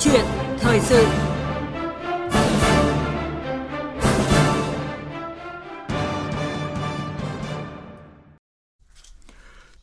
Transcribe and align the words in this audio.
chuyện 0.00 0.24
thời 0.58 0.80
sự. 0.80 1.06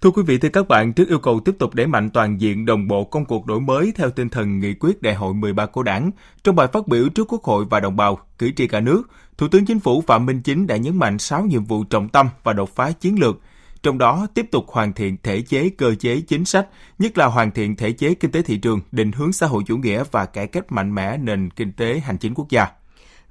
Thưa 0.02 0.12
quý 0.12 0.24
vị, 0.24 0.38
thưa 0.38 0.50
các 0.50 0.68
bạn, 0.68 0.94
trước 0.94 1.10
yêu 1.10 1.20
cầu 1.20 1.40
tiếp 1.40 1.56
tục 1.60 1.76
đẩy 1.76 1.88
mạnh 1.88 2.10
toàn 2.10 2.42
diện 2.42 2.66
đồng 2.66 2.88
bộ 2.88 3.04
công 3.04 3.26
cuộc 3.26 3.46
đổi 3.46 3.60
mới 3.60 3.94
theo 3.96 4.10
tinh 4.10 4.30
thần 4.30 4.60
nghị 4.60 4.74
quyết 4.74 5.02
đại 5.02 5.16
hội 5.16 5.34
13 5.34 5.66
của 5.66 5.84
Đảng, 5.84 6.12
trong 6.44 6.56
bài 6.56 6.68
phát 6.74 6.88
biểu 6.88 7.10
trước 7.10 7.28
Quốc 7.34 7.44
hội 7.44 7.66
và 7.70 7.80
đồng 7.80 7.96
bào, 7.96 8.20
cử 8.38 8.52
tri 8.56 8.68
cả 8.68 8.80
nước, 8.80 9.04
Thủ 9.38 9.48
tướng 9.48 9.66
Chính 9.66 9.80
phủ 9.80 10.04
Phạm 10.08 10.26
Minh 10.26 10.42
Chính 10.42 10.68
đã 10.68 10.78
nhấn 10.78 10.98
mạnh 10.98 11.18
6 11.18 11.46
nhiệm 11.46 11.66
vụ 11.66 11.84
trọng 11.84 12.10
tâm 12.10 12.30
và 12.44 12.54
đột 12.54 12.76
phá 12.76 12.92
chiến 12.92 13.20
lược, 13.20 13.38
trong 13.84 13.98
đó 13.98 14.28
tiếp 14.34 14.46
tục 14.52 14.66
hoàn 14.68 14.94
thiện 14.94 15.18
thể 15.24 15.42
chế 15.42 15.70
cơ 15.70 15.96
chế 15.96 16.22
chính 16.22 16.46
sách, 16.46 16.68
nhất 17.00 17.18
là 17.18 17.26
hoàn 17.26 17.52
thiện 17.52 17.76
thể 17.76 17.92
chế 17.92 18.14
kinh 18.14 18.32
tế 18.32 18.42
thị 18.42 18.58
trường, 18.58 18.80
định 18.92 19.12
hướng 19.12 19.34
xã 19.34 19.48
hội 19.48 19.64
chủ 19.68 19.78
nghĩa 19.78 20.04
và 20.12 20.26
cải 20.26 20.48
cách 20.48 20.72
mạnh 20.72 20.96
mẽ 20.96 21.18
nền 21.18 21.50
kinh 21.50 21.74
tế 21.74 22.00
hành 22.00 22.18
chính 22.18 22.34
quốc 22.34 22.50
gia. 22.50 22.68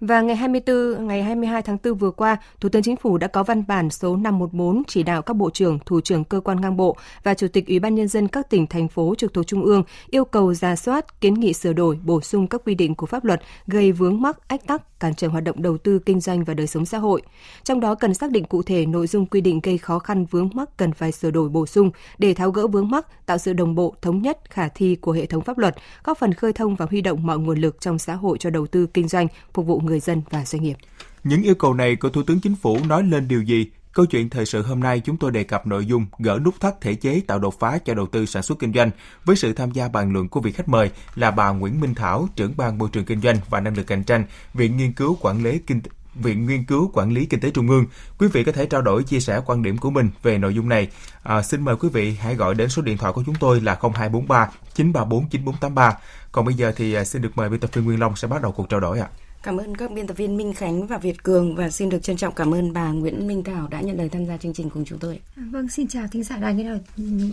Và 0.01 0.21
ngày 0.21 0.37
24, 0.37 1.07
ngày 1.07 1.23
22 1.23 1.63
tháng 1.63 1.77
4 1.85 1.95
vừa 1.95 2.11
qua, 2.11 2.37
Thủ 2.61 2.69
tướng 2.69 2.83
Chính 2.83 2.97
phủ 2.97 3.19
đã 3.19 3.27
có 3.27 3.43
văn 3.43 3.65
bản 3.69 3.91
số 3.91 4.17
514 4.17 4.83
chỉ 4.89 5.03
đạo 5.03 5.23
các 5.23 5.35
bộ 5.35 5.51
trưởng, 5.51 5.79
thủ 5.87 6.01
trưởng 6.01 6.25
cơ 6.25 6.41
quan 6.41 6.61
ngang 6.61 6.77
bộ 6.77 6.97
và 7.23 7.35
chủ 7.35 7.49
tịch 7.49 7.67
Ủy 7.67 7.79
ban 7.79 7.95
nhân 7.95 8.09
dân 8.09 8.29
các 8.29 8.51
tỉnh 8.51 8.67
thành 8.67 8.89
phố 8.89 9.15
trực 9.19 9.35
thuộc 9.35 9.47
trung 9.47 9.65
ương 9.65 9.83
yêu 10.11 10.25
cầu 10.25 10.55
ra 10.55 10.77
soát, 10.77 11.21
kiến 11.21 11.35
nghị 11.35 11.53
sửa 11.53 11.73
đổi, 11.73 11.99
bổ 12.05 12.21
sung 12.21 12.47
các 12.47 12.61
quy 12.65 12.75
định 12.75 12.95
của 12.95 13.07
pháp 13.07 13.25
luật 13.25 13.43
gây 13.67 13.93
vướng 13.93 14.23
mắc, 14.23 14.49
ách 14.49 14.67
tắc, 14.67 14.83
cản 15.01 15.15
trở 15.15 15.29
hoạt 15.29 15.45
động 15.45 15.63
đầu 15.63 15.79
tư 15.79 15.99
kinh 15.99 16.21
doanh 16.21 16.45
và 16.45 16.55
đời 16.55 16.67
sống 16.67 16.87
xã 16.87 16.99
hội. 16.99 17.23
Trong 17.65 17.81
đó 17.81 17.95
cần 17.95 18.15
xác 18.15 18.31
định 18.31 18.45
cụ 18.45 18.63
thể 18.63 18.87
nội 18.87 19.07
dung 19.07 19.27
quy 19.27 19.41
định 19.41 19.61
gây 19.63 19.79
khó 19.79 19.99
khăn 19.99 20.25
vướng 20.25 20.51
mắc 20.55 20.77
cần 20.77 20.93
phải 20.93 21.13
sửa 21.13 21.31
đổi 21.31 21.49
bổ 21.49 21.67
sung 21.67 21.91
để 22.19 22.35
tháo 22.35 22.51
gỡ 22.51 22.67
vướng 22.67 22.91
mắc, 22.91 23.27
tạo 23.27 23.39
sự 23.39 23.53
đồng 23.53 23.75
bộ, 23.75 23.95
thống 24.03 24.23
nhất, 24.23 24.39
khả 24.51 24.69
thi 24.69 24.97
của 24.97 25.13
hệ 25.13 25.27
thống 25.27 25.45
pháp 25.45 25.59
luật, 25.59 25.77
góp 26.05 26.19
phần 26.19 26.35
khơi 26.35 26.53
thông 26.53 26.77
và 26.77 26.87
huy 26.91 27.01
động 27.01 27.27
mọi 27.27 27.39
nguồn 27.39 27.59
lực 27.59 27.81
trong 27.81 27.99
xã 27.99 28.15
hội 28.15 28.39
cho 28.39 28.51
đầu 28.51 28.67
tư 28.67 28.87
kinh 28.87 29.09
doanh, 29.09 29.27
phục 29.55 29.67
vụ 29.67 29.81
người 29.81 30.01
dân 30.01 30.23
và 30.31 30.45
doanh 30.45 30.63
nghiệp. 30.63 30.77
Những 31.25 31.43
yêu 31.43 31.55
cầu 31.55 31.75
này 31.75 31.97
của 31.97 32.09
Thủ 32.09 32.23
tướng 32.23 32.41
Chính 32.41 32.57
phủ 32.57 32.79
nói 32.89 33.03
lên 33.03 33.29
điều 33.29 33.43
gì? 33.43 33.67
Câu 33.93 34.07
chuyện 34.07 34.31
thời 34.31 34.47
sự 34.47 34.63
hôm 34.63 34.81
nay 34.81 35.01
chúng 35.01 35.17
tôi 35.17 35.31
đề 35.31 35.45
cập 35.45 35.67
nội 35.67 35.87
dung 35.87 36.07
gỡ 36.19 36.39
nút 36.45 36.61
thắt 36.61 36.81
thể 36.81 36.95
chế 36.95 37.21
tạo 37.27 37.39
đột 37.39 37.61
phá 37.61 37.79
cho 37.85 37.95
đầu 37.95 38.07
tư 38.07 38.27
sản 38.27 38.43
xuất 38.43 38.59
kinh 38.59 38.73
doanh 38.73 38.91
với 39.25 39.37
sự 39.37 39.53
tham 39.53 39.71
gia 39.71 39.89
bàn 39.89 40.13
luận 40.13 40.29
của 40.29 40.41
vị 40.41 40.53
khách 40.53 40.69
mời 40.69 40.91
là 41.15 41.31
bà 41.31 41.51
Nguyễn 41.51 41.81
Minh 41.81 41.95
Thảo, 41.95 42.29
trưởng 42.37 42.53
ban 42.57 42.79
môi 42.79 42.89
trường 42.93 43.05
kinh 43.05 43.21
doanh 43.21 43.37
và 43.51 43.61
năng 43.61 43.77
lực 43.77 43.87
cạnh 43.87 44.05
tranh, 44.05 44.25
Viện 44.55 44.77
Nghiên 44.77 44.93
cứu 44.93 45.19
Quản 45.21 45.43
lý 45.43 45.59
Kinh 45.59 45.81
Viện 46.15 46.47
Nghiên 46.47 46.65
cứu 46.65 46.91
Quản 46.95 47.13
lý 47.13 47.27
Kinh 47.27 47.41
tế 47.41 47.51
Trung 47.51 47.69
ương. 47.69 47.87
Quý 48.19 48.29
vị 48.29 48.45
có 48.45 48.53
thể 48.53 48.67
trao 48.67 48.83
đổi 48.83 49.03
chia 49.03 49.21
sẻ 49.21 49.41
quan 49.47 49.63
điểm 49.63 49.79
của 49.79 49.91
mình 49.91 50.11
về 50.23 50.39
nội 50.39 50.55
dung 50.55 50.69
này. 50.69 50.89
À, 51.23 51.43
xin 51.43 51.65
mời 51.65 51.77
quý 51.77 51.89
vị 51.89 52.17
hãy 52.21 52.35
gọi 52.35 52.55
đến 52.55 52.69
số 52.69 52.83
điện 52.83 52.99
thoại 52.99 53.13
của 53.13 53.23
chúng 53.27 53.35
tôi 53.35 53.61
là 53.61 53.79
0243 53.83 54.51
934 54.75 55.29
9483. 55.29 55.99
Còn 56.33 56.45
bây 56.45 56.55
giờ 56.55 56.73
thì 56.77 56.95
à, 56.95 57.05
xin 57.05 57.23
được 57.23 57.31
mời 57.35 57.49
biên 57.49 57.61
tập 57.61 57.71
viên 57.75 57.85
Nguyên 57.85 58.01
Long 58.01 58.17
sẽ 58.17 58.29
bắt 58.29 58.43
đầu 58.43 58.53
cuộc 58.53 58.69
trao 58.69 58.81
đổi 58.81 58.99
ạ. 58.99 59.09
À. 59.17 59.30
Cảm 59.43 59.57
ơn 59.57 59.77
các 59.77 59.91
biên 59.91 60.07
tập 60.07 60.17
viên 60.17 60.37
Minh 60.37 60.55
Khánh 60.55 60.87
và 60.87 60.99
Việt 60.99 61.23
Cường 61.23 61.57
và 61.57 61.71
xin 61.71 61.89
được 61.89 62.03
trân 62.03 62.17
trọng 62.17 62.35
cảm 62.35 62.55
ơn 62.55 62.73
bà 62.73 62.93
Nguyễn 62.93 63.27
Minh 63.27 63.45
Thảo 63.45 63.69
đã 63.69 63.81
nhận 63.81 63.97
lời 63.97 64.09
tham 64.09 64.27
gia 64.27 64.37
chương 64.37 64.53
trình 64.53 64.71
cùng 64.71 64.85
chúng 64.85 64.99
tôi. 64.99 65.21
À, 65.37 65.43
vâng, 65.51 65.69
xin 65.69 65.89
chào 65.89 66.07
thính 66.13 66.25
giả 66.25 66.37
đài 66.37 66.55
nghe 66.55 66.65
đài, 66.65 66.81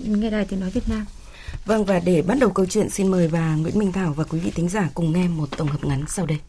nghe 0.08 0.30
đài 0.30 0.46
tiếng 0.46 0.60
nói 0.60 0.70
Việt 0.70 0.90
Nam. 0.90 1.06
Vâng 1.66 1.86
và 1.86 2.00
để 2.00 2.22
bắt 2.22 2.38
đầu 2.42 2.50
câu 2.50 2.66
chuyện 2.66 2.90
xin 2.90 3.08
mời 3.08 3.30
bà 3.34 3.56
Nguyễn 3.56 3.80
Minh 3.80 3.92
Thảo 3.92 4.14
và 4.14 4.24
quý 4.24 4.40
vị 4.40 4.52
thính 4.52 4.70
giả 4.70 4.90
cùng 4.94 5.12
nghe 5.12 5.28
một 5.28 5.58
tổng 5.58 5.68
hợp 5.68 5.86
ngắn 5.86 6.04
sau 6.08 6.26
đây. 6.26 6.40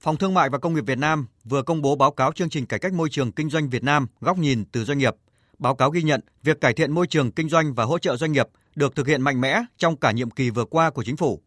Phòng 0.00 0.16
Thương 0.16 0.34
mại 0.34 0.50
và 0.50 0.58
Công 0.58 0.74
nghiệp 0.74 0.84
Việt 0.86 0.98
Nam 0.98 1.26
vừa 1.44 1.62
công 1.62 1.82
bố 1.82 1.96
báo 1.96 2.10
cáo 2.10 2.32
chương 2.32 2.50
trình 2.50 2.66
cải 2.66 2.78
cách 2.78 2.92
môi 2.92 3.08
trường 3.10 3.32
kinh 3.32 3.50
doanh 3.50 3.68
Việt 3.68 3.84
Nam 3.84 4.06
góc 4.20 4.38
nhìn 4.38 4.64
từ 4.64 4.84
doanh 4.84 4.98
nghiệp. 4.98 5.14
Báo 5.58 5.74
cáo 5.74 5.90
ghi 5.90 6.02
nhận 6.02 6.20
việc 6.42 6.60
cải 6.60 6.74
thiện 6.74 6.92
môi 6.92 7.06
trường 7.06 7.32
kinh 7.32 7.48
doanh 7.48 7.74
và 7.74 7.84
hỗ 7.84 7.98
trợ 7.98 8.16
doanh 8.16 8.32
nghiệp 8.32 8.48
được 8.74 8.96
thực 8.96 9.06
hiện 9.06 9.22
mạnh 9.22 9.40
mẽ 9.40 9.62
trong 9.78 9.96
cả 9.96 10.10
nhiệm 10.12 10.30
kỳ 10.30 10.50
vừa 10.50 10.64
qua 10.64 10.90
của 10.90 11.04
chính 11.04 11.16
phủ. 11.16 11.40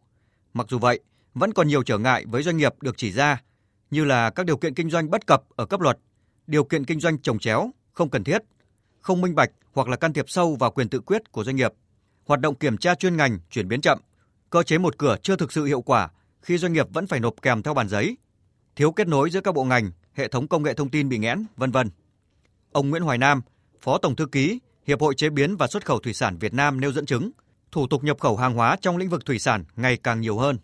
Mặc 0.54 0.66
dù 0.70 0.78
vậy, 0.78 1.00
vẫn 1.34 1.52
còn 1.52 1.68
nhiều 1.68 1.82
trở 1.82 1.98
ngại 1.98 2.24
với 2.26 2.42
doanh 2.42 2.56
nghiệp 2.56 2.72
được 2.80 2.94
chỉ 2.98 3.12
ra, 3.12 3.42
như 3.90 4.04
là 4.04 4.30
các 4.30 4.46
điều 4.46 4.56
kiện 4.56 4.74
kinh 4.74 4.90
doanh 4.90 5.10
bất 5.10 5.26
cập 5.26 5.42
ở 5.56 5.66
cấp 5.66 5.80
luật, 5.80 5.98
điều 6.46 6.64
kiện 6.64 6.84
kinh 6.84 7.00
doanh 7.00 7.18
trồng 7.18 7.38
chéo, 7.38 7.70
không 7.92 8.10
cần 8.10 8.24
thiết, 8.24 8.42
không 9.00 9.20
minh 9.20 9.34
bạch 9.34 9.50
hoặc 9.72 9.88
là 9.88 9.96
can 9.96 10.12
thiệp 10.12 10.24
sâu 10.28 10.56
vào 10.56 10.70
quyền 10.70 10.88
tự 10.88 11.00
quyết 11.00 11.32
của 11.32 11.44
doanh 11.44 11.56
nghiệp, 11.56 11.72
hoạt 12.26 12.40
động 12.40 12.54
kiểm 12.54 12.76
tra 12.76 12.94
chuyên 12.94 13.16
ngành 13.16 13.38
chuyển 13.50 13.68
biến 13.68 13.80
chậm, 13.80 13.98
cơ 14.50 14.62
chế 14.62 14.78
một 14.78 14.98
cửa 14.98 15.16
chưa 15.22 15.36
thực 15.36 15.52
sự 15.52 15.64
hiệu 15.64 15.82
quả 15.82 16.08
khi 16.42 16.58
doanh 16.58 16.72
nghiệp 16.72 16.86
vẫn 16.92 17.06
phải 17.06 17.20
nộp 17.20 17.42
kèm 17.42 17.62
theo 17.62 17.74
bản 17.74 17.88
giấy, 17.88 18.16
thiếu 18.76 18.92
kết 18.92 19.08
nối 19.08 19.30
giữa 19.30 19.40
các 19.40 19.54
bộ 19.54 19.64
ngành, 19.64 19.90
hệ 20.12 20.28
thống 20.28 20.48
công 20.48 20.62
nghệ 20.62 20.74
thông 20.74 20.90
tin 20.90 21.08
bị 21.08 21.18
nghẽn, 21.18 21.44
vân 21.56 21.70
vân. 21.70 21.90
Ông 22.72 22.90
Nguyễn 22.90 23.02
Hoài 23.02 23.18
Nam, 23.18 23.42
Phó 23.80 23.98
Tổng 23.98 24.16
thư 24.16 24.26
ký 24.26 24.60
Hiệp 24.86 25.00
hội 25.00 25.14
chế 25.14 25.30
biến 25.30 25.56
và 25.56 25.66
xuất 25.66 25.86
khẩu 25.86 25.98
thủy 25.98 26.14
sản 26.14 26.38
Việt 26.38 26.54
Nam 26.54 26.80
nêu 26.80 26.92
dẫn 26.92 27.06
chứng, 27.06 27.30
thủ 27.72 27.86
tục 27.86 28.04
nhập 28.04 28.20
khẩu 28.20 28.36
hàng 28.36 28.54
hóa 28.54 28.76
trong 28.80 28.96
lĩnh 28.96 29.08
vực 29.08 29.24
thủy 29.24 29.38
sản 29.38 29.64
ngày 29.76 29.96
càng 29.96 30.20
nhiều 30.20 30.38
hơn. 30.38 30.58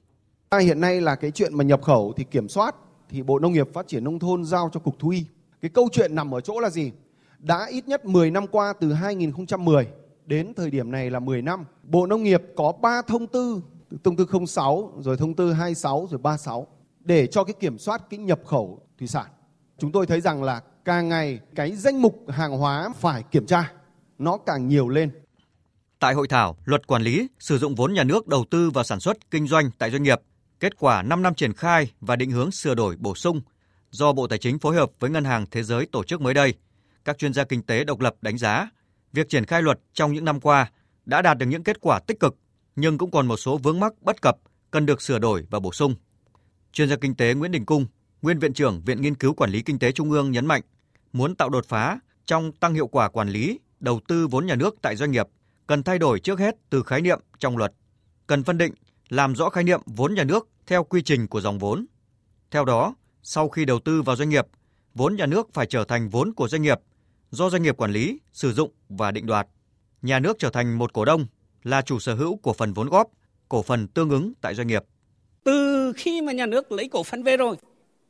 Hiện 0.59 0.81
nay 0.81 1.01
là 1.01 1.15
cái 1.15 1.31
chuyện 1.31 1.55
mà 1.55 1.65
nhập 1.65 1.83
khẩu 1.83 2.13
thì 2.17 2.25
kiểm 2.25 2.49
soát 2.49 2.75
thì 3.09 3.23
Bộ 3.23 3.39
Nông 3.39 3.53
nghiệp 3.53 3.69
Phát 3.75 3.89
triển 3.89 4.05
Nông 4.05 4.19
thôn 4.19 4.45
giao 4.45 4.71
cho 4.73 4.81
Cục 4.81 4.99
Thú 4.99 5.09
y. 5.09 5.25
Cái 5.63 5.69
câu 5.69 5.89
chuyện 5.93 6.15
nằm 6.15 6.35
ở 6.35 6.41
chỗ 6.41 6.61
là 6.61 6.71
gì? 6.71 6.93
Đã 7.39 7.67
ít 7.71 7.89
nhất 7.89 8.05
10 8.05 8.31
năm 8.31 8.47
qua 8.47 8.73
từ 8.81 8.93
2010 8.93 9.87
đến 10.27 10.55
thời 10.55 10.71
điểm 10.71 10.91
này 10.91 11.11
là 11.11 11.21
10 11.21 11.43
năm. 11.43 11.65
Bộ 11.83 12.07
Nông 12.07 12.23
nghiệp 12.23 12.43
có 12.57 12.73
3 12.73 13.03
thông 13.03 13.27
tư, 13.27 13.63
thông 14.05 14.17
tư 14.17 14.27
06 14.47 14.93
rồi 14.99 15.17
thông 15.17 15.35
tư 15.35 15.53
26 15.53 16.09
rồi 16.11 16.19
36 16.19 16.67
để 17.01 17.27
cho 17.27 17.45
cái 17.45 17.55
kiểm 17.61 17.79
soát 17.79 18.03
cái 18.11 18.19
nhập 18.19 18.41
khẩu 18.47 18.83
thủy 18.99 19.09
sản. 19.09 19.27
Chúng 19.79 19.93
tôi 19.93 20.07
thấy 20.07 20.21
rằng 20.21 20.43
là 20.43 20.63
càng 20.85 21.09
ngày 21.09 21.41
cái 21.55 21.73
danh 21.73 22.03
mục 22.03 22.25
hàng 22.29 22.53
hóa 22.53 22.89
phải 23.01 23.23
kiểm 23.23 23.47
tra 23.47 23.73
nó 24.19 24.37
càng 24.37 24.69
nhiều 24.69 24.89
lên. 24.89 25.11
Tại 25.99 26.15
hội 26.15 26.29
thảo, 26.29 26.57
luật 26.65 26.87
quản 26.87 27.03
lý 27.03 27.29
sử 27.39 27.59
dụng 27.59 27.75
vốn 27.75 27.93
nhà 27.93 28.05
nước 28.05 28.29
đầu 28.29 28.45
tư 28.51 28.71
vào 28.71 28.85
sản 28.85 29.01
xuất 29.01 29.31
kinh 29.31 29.47
doanh 29.47 29.71
tại 29.79 29.91
doanh 29.91 30.03
nghiệp 30.03 30.21
Kết 30.61 30.79
quả 30.79 31.03
5 31.03 31.23
năm 31.23 31.35
triển 31.35 31.53
khai 31.53 31.93
và 32.01 32.17
định 32.17 32.31
hướng 32.31 32.51
sửa 32.51 32.75
đổi 32.75 32.97
bổ 32.97 33.15
sung 33.15 33.41
do 33.91 34.13
Bộ 34.13 34.27
Tài 34.27 34.39
chính 34.39 34.59
phối 34.59 34.77
hợp 34.77 34.91
với 34.99 35.11
Ngân 35.11 35.25
hàng 35.25 35.47
Thế 35.51 35.63
giới 35.63 35.87
tổ 35.87 36.05
chức 36.05 36.21
mới 36.21 36.35
đây, 36.35 36.55
các 37.05 37.19
chuyên 37.19 37.33
gia 37.33 37.45
kinh 37.45 37.63
tế 37.63 37.85
độc 37.85 38.01
lập 38.01 38.15
đánh 38.23 38.39
giá 38.39 38.71
việc 39.13 39.29
triển 39.29 39.45
khai 39.45 39.63
luật 39.63 39.81
trong 39.93 40.13
những 40.13 40.25
năm 40.25 40.41
qua 40.41 40.71
đã 41.07 41.23
đạt 41.23 41.39
được 41.39 41.47
những 41.47 41.65
kết 41.65 41.81
quả 41.81 42.01
tích 42.07 42.21
cực 42.21 42.37
nhưng 42.77 42.99
cũng 42.99 43.11
còn 43.11 43.27
một 43.27 43.37
số 43.37 43.59
vướng 43.59 43.81
mắc 43.81 43.95
bất 44.03 44.23
cập 44.23 44.37
cần 44.71 44.87
được 44.87 45.03
sửa 45.03 45.19
đổi 45.19 45.47
và 45.51 45.61
bổ 45.61 45.73
sung. 45.73 45.95
Chuyên 46.73 46.89
gia 46.89 46.97
kinh 46.97 47.15
tế 47.15 47.35
Nguyễn 47.35 47.53
Đình 47.53 47.65
Cung, 47.65 47.87
nguyên 48.23 48.39
viện 48.39 48.53
trưởng 48.53 48.83
Viện 48.87 49.01
Nghiên 49.03 49.15
cứu 49.15 49.35
Quản 49.35 49.51
lý 49.51 49.63
Kinh 49.63 49.79
tế 49.79 49.93
Trung 49.93 50.11
ương 50.11 50.31
nhấn 50.31 50.47
mạnh, 50.47 50.63
muốn 51.13 51.35
tạo 51.35 51.49
đột 51.49 51.67
phá 51.69 51.99
trong 52.27 52.53
tăng 52.53 52.75
hiệu 52.75 52.87
quả 52.87 53.09
quản 53.09 53.29
lý, 53.29 53.59
đầu 53.81 54.01
tư 54.09 54.27
vốn 54.27 54.47
nhà 54.47 54.55
nước 54.55 54.77
tại 54.83 54.97
doanh 54.97 55.11
nghiệp, 55.11 55.27
cần 55.67 55.83
thay 55.83 55.99
đổi 55.99 56.21
trước 56.21 56.39
hết 56.39 56.57
từ 56.71 56.83
khái 56.83 57.01
niệm 57.01 57.21
trong 57.39 57.57
luật, 57.57 57.73
cần 58.27 58.45
phân 58.45 58.59
định 58.59 58.75
làm 59.11 59.35
rõ 59.35 59.51
khái 59.51 59.65
niệm 59.65 59.81
vốn 59.87 60.15
nhà 60.15 60.25
nước 60.25 60.49
theo 60.67 60.85
quy 60.85 61.03
trình 61.03 61.27
của 61.27 61.41
dòng 61.41 61.59
vốn. 61.59 61.87
Theo 62.51 62.65
đó, 62.65 62.95
sau 63.23 63.49
khi 63.49 63.65
đầu 63.65 63.79
tư 63.79 64.03
vào 64.03 64.17
doanh 64.17 64.29
nghiệp, 64.29 64.47
vốn 64.95 65.17
nhà 65.17 65.27
nước 65.27 65.49
phải 65.53 65.67
trở 65.67 65.85
thành 65.85 66.09
vốn 66.09 66.33
của 66.33 66.49
doanh 66.49 66.63
nghiệp 66.63 66.81
do 67.31 67.51
doanh 67.51 67.63
nghiệp 67.63 67.77
quản 67.77 67.91
lý, 67.91 68.19
sử 68.33 68.53
dụng 68.53 68.71
và 68.89 69.11
định 69.11 69.27
đoạt. 69.27 69.49
Nhà 70.03 70.19
nước 70.19 70.37
trở 70.39 70.51
thành 70.51 70.79
một 70.79 70.93
cổ 70.93 71.05
đông 71.05 71.27
là 71.63 71.83
chủ 71.83 71.99
sở 71.99 72.15
hữu 72.15 72.37
của 72.37 72.53
phần 72.53 72.73
vốn 72.73 72.89
góp, 72.89 73.11
cổ 73.49 73.63
phần 73.63 73.89
tương 73.89 74.11
ứng 74.11 74.33
tại 74.41 74.55
doanh 74.55 74.67
nghiệp. 74.67 74.85
Từ 75.45 75.93
khi 75.97 76.23
mà 76.23 76.33
nhà 76.33 76.47
nước 76.47 76.73
lấy 76.73 76.89
cổ 76.89 77.03
phần 77.03 77.23
về 77.23 77.37
rồi, 77.37 77.57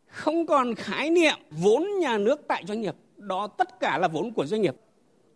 không 0.06 0.46
còn 0.46 0.74
khái 0.74 1.10
niệm 1.10 1.38
vốn 1.50 1.86
nhà 2.00 2.18
nước 2.18 2.40
tại 2.48 2.64
doanh 2.68 2.80
nghiệp, 2.80 2.94
đó 3.16 3.46
tất 3.46 3.80
cả 3.80 3.98
là 3.98 4.08
vốn 4.08 4.32
của 4.32 4.46
doanh 4.46 4.62
nghiệp 4.62 4.74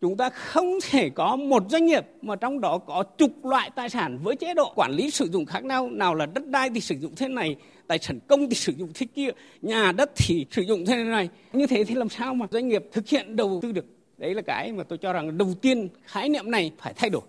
chúng 0.00 0.16
ta 0.16 0.30
không 0.30 0.78
thể 0.90 1.10
có 1.10 1.36
một 1.36 1.62
doanh 1.70 1.86
nghiệp 1.86 2.06
mà 2.22 2.36
trong 2.36 2.60
đó 2.60 2.78
có 2.78 3.02
chục 3.02 3.44
loại 3.44 3.70
tài 3.76 3.88
sản 3.88 4.18
với 4.22 4.36
chế 4.36 4.54
độ 4.54 4.72
quản 4.74 4.92
lý 4.92 5.10
sử 5.10 5.28
dụng 5.30 5.46
khác 5.46 5.64
nhau. 5.64 5.90
Nào 5.90 6.14
là 6.14 6.26
đất 6.26 6.46
đai 6.46 6.70
thì 6.74 6.80
sử 6.80 6.94
dụng 6.94 7.12
thế 7.16 7.28
này, 7.28 7.56
tài 7.86 7.98
sản 7.98 8.18
công 8.28 8.48
thì 8.48 8.54
sử 8.54 8.72
dụng 8.72 8.90
thế 8.94 9.06
kia, 9.14 9.30
nhà 9.62 9.92
đất 9.92 10.10
thì 10.16 10.46
sử 10.50 10.62
dụng 10.62 10.86
thế 10.86 11.04
này. 11.04 11.28
Như 11.52 11.66
thế 11.66 11.84
thì 11.84 11.94
làm 11.94 12.08
sao 12.08 12.34
mà 12.34 12.46
doanh 12.50 12.68
nghiệp 12.68 12.84
thực 12.92 13.08
hiện 13.08 13.36
đầu 13.36 13.58
tư 13.62 13.72
được? 13.72 13.86
Đấy 14.18 14.34
là 14.34 14.42
cái 14.42 14.72
mà 14.72 14.84
tôi 14.84 14.98
cho 14.98 15.12
rằng 15.12 15.38
đầu 15.38 15.54
tiên 15.62 15.88
khái 16.04 16.28
niệm 16.28 16.50
này 16.50 16.72
phải 16.78 16.92
thay 16.96 17.10
đổi. 17.10 17.22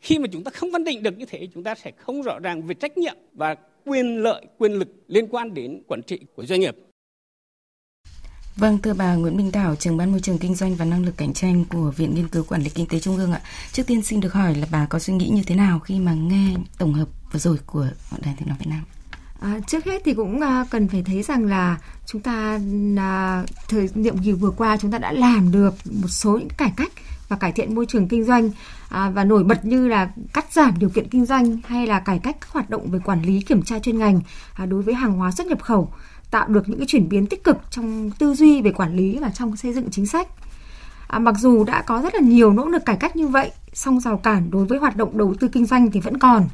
Khi 0.00 0.18
mà 0.18 0.26
chúng 0.32 0.44
ta 0.44 0.50
không 0.50 0.72
phân 0.72 0.84
định 0.84 1.02
được 1.02 1.18
như 1.18 1.24
thế, 1.24 1.48
chúng 1.54 1.62
ta 1.62 1.74
sẽ 1.74 1.90
không 1.96 2.22
rõ 2.22 2.38
ràng 2.38 2.62
về 2.62 2.74
trách 2.74 2.98
nhiệm 2.98 3.16
và 3.32 3.56
quyền 3.84 4.22
lợi, 4.22 4.44
quyền 4.58 4.72
lực 4.72 4.88
liên 5.08 5.26
quan 5.30 5.54
đến 5.54 5.82
quản 5.86 6.02
trị 6.02 6.18
của 6.34 6.44
doanh 6.46 6.60
nghiệp. 6.60 6.76
Vâng, 8.60 8.78
thưa 8.78 8.94
bà 8.94 9.14
Nguyễn 9.14 9.36
Minh 9.36 9.52
Thảo, 9.52 9.76
trưởng 9.76 9.96
ban 9.96 10.10
môi 10.10 10.20
trường 10.20 10.38
kinh 10.38 10.54
doanh 10.54 10.74
và 10.74 10.84
năng 10.84 11.04
lực 11.04 11.16
cạnh 11.16 11.32
tranh 11.32 11.64
của 11.64 11.92
Viện 11.96 12.14
Nghiên 12.14 12.28
cứu 12.28 12.44
Quản 12.44 12.62
lý 12.62 12.70
Kinh 12.70 12.86
tế 12.86 13.00
Trung 13.00 13.16
ương 13.16 13.32
ạ. 13.32 13.40
Trước 13.72 13.82
tiên 13.86 14.02
xin 14.02 14.20
được 14.20 14.32
hỏi 14.32 14.54
là 14.54 14.66
bà 14.72 14.86
có 14.86 14.98
suy 14.98 15.14
nghĩ 15.14 15.28
như 15.28 15.42
thế 15.46 15.54
nào 15.54 15.78
khi 15.78 16.00
mà 16.00 16.14
nghe 16.14 16.54
tổng 16.78 16.92
hợp 16.92 17.08
vừa 17.32 17.38
rồi 17.38 17.56
của 17.66 17.86
Đài 18.18 18.34
Tiếng 18.38 18.48
nói 18.48 18.56
Việt 18.60 18.66
Nam? 18.68 18.80
À, 19.40 19.60
trước 19.66 19.84
hết 19.84 20.02
thì 20.04 20.14
cũng 20.14 20.40
à, 20.40 20.64
cần 20.70 20.88
phải 20.88 21.02
thấy 21.02 21.22
rằng 21.22 21.44
là 21.44 21.78
chúng 22.06 22.22
ta 22.22 22.58
à, 22.98 23.44
thời 23.68 23.88
nhiệm 23.94 24.18
kỳ 24.18 24.32
vừa 24.32 24.50
qua 24.50 24.76
chúng 24.76 24.90
ta 24.90 24.98
đã 24.98 25.12
làm 25.12 25.52
được 25.52 25.74
một 26.02 26.08
số 26.08 26.38
những 26.38 26.48
cải 26.48 26.72
cách 26.76 26.92
và 27.28 27.36
cải 27.36 27.52
thiện 27.52 27.74
môi 27.74 27.86
trường 27.86 28.08
kinh 28.08 28.24
doanh 28.24 28.50
à, 28.88 29.10
và 29.10 29.24
nổi 29.24 29.44
bật 29.44 29.64
như 29.64 29.88
là 29.88 30.10
cắt 30.32 30.52
giảm 30.52 30.78
điều 30.78 30.90
kiện 30.90 31.08
kinh 31.08 31.26
doanh 31.26 31.58
hay 31.66 31.86
là 31.86 32.00
cải 32.00 32.18
cách 32.18 32.36
các 32.40 32.50
hoạt 32.50 32.70
động 32.70 32.90
về 32.90 32.98
quản 33.04 33.22
lý 33.22 33.40
kiểm 33.40 33.62
tra 33.62 33.78
chuyên 33.78 33.98
ngành 33.98 34.20
à, 34.54 34.66
đối 34.66 34.82
với 34.82 34.94
hàng 34.94 35.12
hóa 35.12 35.30
xuất 35.30 35.46
nhập 35.46 35.62
khẩu 35.62 35.92
tạo 36.30 36.48
được 36.48 36.68
những 36.68 36.78
cái 36.78 36.86
chuyển 36.86 37.08
biến 37.08 37.26
tích 37.26 37.44
cực 37.44 37.56
trong 37.70 38.10
tư 38.10 38.34
duy 38.34 38.62
về 38.62 38.72
quản 38.72 38.96
lý 38.96 39.18
và 39.18 39.30
trong 39.30 39.56
xây 39.56 39.72
dựng 39.72 39.90
chính 39.90 40.06
sách. 40.06 40.28
À, 41.08 41.18
mặc 41.18 41.34
dù 41.38 41.64
đã 41.64 41.82
có 41.82 42.00
rất 42.02 42.14
là 42.14 42.20
nhiều 42.20 42.52
nỗ 42.52 42.66
lực 42.66 42.84
cải 42.84 42.96
cách 42.96 43.16
như 43.16 43.26
vậy, 43.26 43.50
song 43.72 44.00
rào 44.00 44.16
cản 44.16 44.50
đối 44.50 44.64
với 44.64 44.78
hoạt 44.78 44.96
động 44.96 45.18
đầu 45.18 45.34
tư 45.40 45.48
kinh 45.48 45.66
doanh 45.66 45.90
thì 45.90 46.00
vẫn 46.00 46.18
còn. 46.18 46.48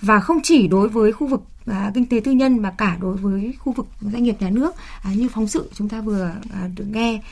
và 0.00 0.20
không 0.20 0.38
chỉ 0.42 0.68
đối 0.68 0.88
với 0.88 1.12
khu 1.12 1.26
vực 1.26 1.42
à, 1.66 1.90
kinh 1.94 2.06
tế 2.06 2.20
tư 2.24 2.32
nhân 2.32 2.62
mà 2.62 2.70
cả 2.70 2.96
đối 3.00 3.16
với 3.16 3.54
khu 3.58 3.72
vực 3.72 3.86
doanh 4.00 4.22
nghiệp 4.22 4.36
nhà 4.40 4.50
nước 4.50 4.74
à, 5.02 5.10
như 5.14 5.28
phóng 5.28 5.48
sự 5.48 5.70
chúng 5.74 5.88
ta 5.88 6.00
vừa 6.00 6.30
à, 6.52 6.68
được 6.76 6.84
nghe 6.84 7.22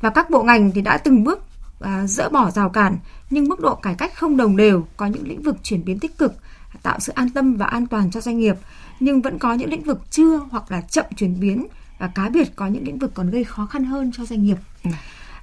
và 0.00 0.10
các 0.10 0.30
bộ 0.30 0.42
ngành 0.42 0.70
thì 0.70 0.80
đã 0.80 0.98
từng 0.98 1.24
bước 1.24 1.44
à, 1.80 2.06
dỡ 2.06 2.28
bỏ 2.28 2.50
rào 2.50 2.68
cản 2.68 2.96
nhưng 3.30 3.48
mức 3.48 3.60
độ 3.60 3.74
cải 3.74 3.94
cách 3.94 4.14
không 4.14 4.36
đồng 4.36 4.56
đều 4.56 4.86
có 4.96 5.06
những 5.06 5.28
lĩnh 5.28 5.42
vực 5.42 5.56
chuyển 5.62 5.84
biến 5.84 5.98
tích 5.98 6.18
cực 6.18 6.34
tạo 6.82 7.00
sự 7.00 7.12
an 7.12 7.30
tâm 7.30 7.56
và 7.56 7.66
an 7.66 7.86
toàn 7.86 8.10
cho 8.10 8.20
doanh 8.20 8.38
nghiệp 8.38 8.56
nhưng 9.00 9.22
vẫn 9.22 9.38
có 9.38 9.54
những 9.54 9.70
lĩnh 9.70 9.82
vực 9.82 10.00
chưa 10.10 10.36
hoặc 10.50 10.70
là 10.70 10.80
chậm 10.80 11.04
chuyển 11.16 11.40
biến 11.40 11.66
và 11.98 12.06
cá 12.14 12.28
biệt 12.28 12.56
có 12.56 12.66
những 12.66 12.84
lĩnh 12.84 12.98
vực 12.98 13.10
còn 13.14 13.30
gây 13.30 13.44
khó 13.44 13.66
khăn 13.66 13.84
hơn 13.84 14.10
cho 14.16 14.24
doanh 14.24 14.44
nghiệp. 14.44 14.56
Ừ. 14.84 14.90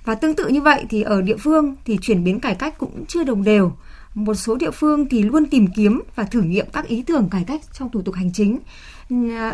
Và 0.06 0.16
tương 0.16 0.36
tự 0.36 0.48
như 0.48 0.62
vậy 0.62 0.86
thì 0.90 1.02
ở 1.02 1.22
địa 1.22 1.38
phương 1.38 1.76
thì 1.86 1.98
chuyển 2.02 2.24
biến 2.24 2.40
cải 2.40 2.56
cách 2.56 2.78
cũng 2.78 3.06
chưa 3.06 3.24
đồng 3.24 3.44
đều. 3.44 3.72
Một 4.14 4.34
số 4.34 4.56
địa 4.56 4.72
phương 4.72 5.10
thì 5.10 5.24
luôn 5.24 5.46
tìm 5.46 5.68
kiếm 5.76 6.02
và 6.16 6.24
thử 6.24 6.42
nghiệm 6.42 6.66
các 6.74 6.88
ý 6.88 7.02
tưởng 7.02 7.30
cải 7.30 7.44
cách 7.48 7.62
trong 7.74 7.90
thủ 7.90 8.02
tục 8.02 8.16
hành 8.16 8.34
chính 8.34 8.60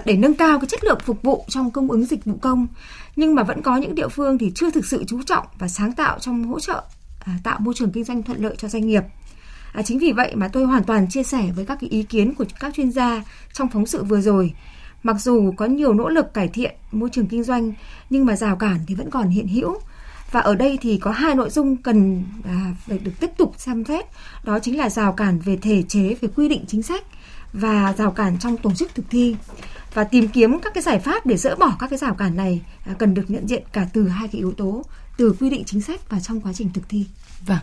để 0.05 0.17
nâng 0.17 0.33
cao 0.33 0.59
cái 0.59 0.67
chất 0.67 0.83
lượng 0.83 0.99
phục 1.05 1.21
vụ 1.21 1.45
trong 1.47 1.71
cung 1.71 1.91
ứng 1.91 2.05
dịch 2.05 2.25
vụ 2.25 2.37
công. 2.41 2.67
Nhưng 3.15 3.35
mà 3.35 3.43
vẫn 3.43 3.61
có 3.61 3.77
những 3.77 3.95
địa 3.95 4.07
phương 4.07 4.37
thì 4.37 4.51
chưa 4.55 4.71
thực 4.71 4.85
sự 4.85 5.03
chú 5.07 5.23
trọng 5.23 5.45
và 5.59 5.67
sáng 5.67 5.93
tạo 5.93 6.19
trong 6.19 6.43
hỗ 6.43 6.59
trợ 6.59 6.83
à, 7.19 7.37
tạo 7.43 7.59
môi 7.59 7.73
trường 7.77 7.91
kinh 7.91 8.03
doanh 8.03 8.23
thuận 8.23 8.43
lợi 8.43 8.55
cho 8.57 8.67
doanh 8.67 8.87
nghiệp. 8.87 9.03
À, 9.73 9.81
chính 9.81 9.99
vì 9.99 10.11
vậy 10.11 10.35
mà 10.35 10.47
tôi 10.47 10.65
hoàn 10.65 10.83
toàn 10.83 11.09
chia 11.09 11.23
sẻ 11.23 11.51
với 11.55 11.65
các 11.65 11.77
cái 11.81 11.89
ý 11.89 12.03
kiến 12.03 12.35
của 12.35 12.45
các 12.59 12.73
chuyên 12.73 12.91
gia 12.91 13.23
trong 13.53 13.69
phóng 13.69 13.85
sự 13.85 14.03
vừa 14.03 14.21
rồi. 14.21 14.53
Mặc 15.03 15.15
dù 15.19 15.53
có 15.57 15.65
nhiều 15.65 15.93
nỗ 15.93 16.09
lực 16.09 16.33
cải 16.33 16.47
thiện 16.47 16.75
môi 16.91 17.09
trường 17.09 17.27
kinh 17.27 17.43
doanh 17.43 17.73
nhưng 18.09 18.25
mà 18.25 18.35
rào 18.35 18.55
cản 18.55 18.79
thì 18.87 18.95
vẫn 18.95 19.09
còn 19.09 19.29
hiện 19.29 19.47
hữu. 19.47 19.77
Và 20.31 20.39
ở 20.39 20.55
đây 20.55 20.77
thì 20.81 20.97
có 20.97 21.11
hai 21.11 21.35
nội 21.35 21.49
dung 21.49 21.77
cần 21.77 22.23
à, 22.43 22.73
phải 22.87 22.97
được 22.97 23.11
tiếp 23.19 23.29
tục 23.37 23.53
xem 23.57 23.85
xét. 23.85 24.05
Đó 24.43 24.59
chính 24.59 24.77
là 24.77 24.89
rào 24.89 25.13
cản 25.13 25.39
về 25.39 25.57
thể 25.57 25.83
chế, 25.87 26.15
về 26.21 26.29
quy 26.35 26.49
định 26.49 26.65
chính 26.67 26.83
sách 26.83 27.03
và 27.53 27.93
rào 27.97 28.11
cản 28.11 28.37
trong 28.39 28.57
tổ 28.57 28.73
chức 28.73 28.95
thực 28.95 29.05
thi 29.09 29.35
và 29.93 30.03
tìm 30.03 30.27
kiếm 30.27 30.59
các 30.59 30.73
cái 30.73 30.83
giải 30.83 30.99
pháp 30.99 31.25
để 31.25 31.37
dỡ 31.37 31.55
bỏ 31.55 31.75
các 31.79 31.89
cái 31.89 31.99
rào 31.99 32.13
cản 32.13 32.35
này 32.35 32.61
à, 32.85 32.93
cần 32.99 33.13
được 33.13 33.25
nhận 33.27 33.49
diện 33.49 33.63
cả 33.73 33.87
từ 33.93 34.07
hai 34.07 34.27
cái 34.27 34.39
yếu 34.39 34.51
tố 34.51 34.83
từ 35.19 35.35
quy 35.39 35.49
định 35.49 35.63
chính 35.65 35.81
sách 35.81 36.09
và 36.09 36.19
trong 36.19 36.41
quá 36.41 36.53
trình 36.53 36.69
thực 36.73 36.89
thi. 36.89 37.05
Vâng, 37.45 37.57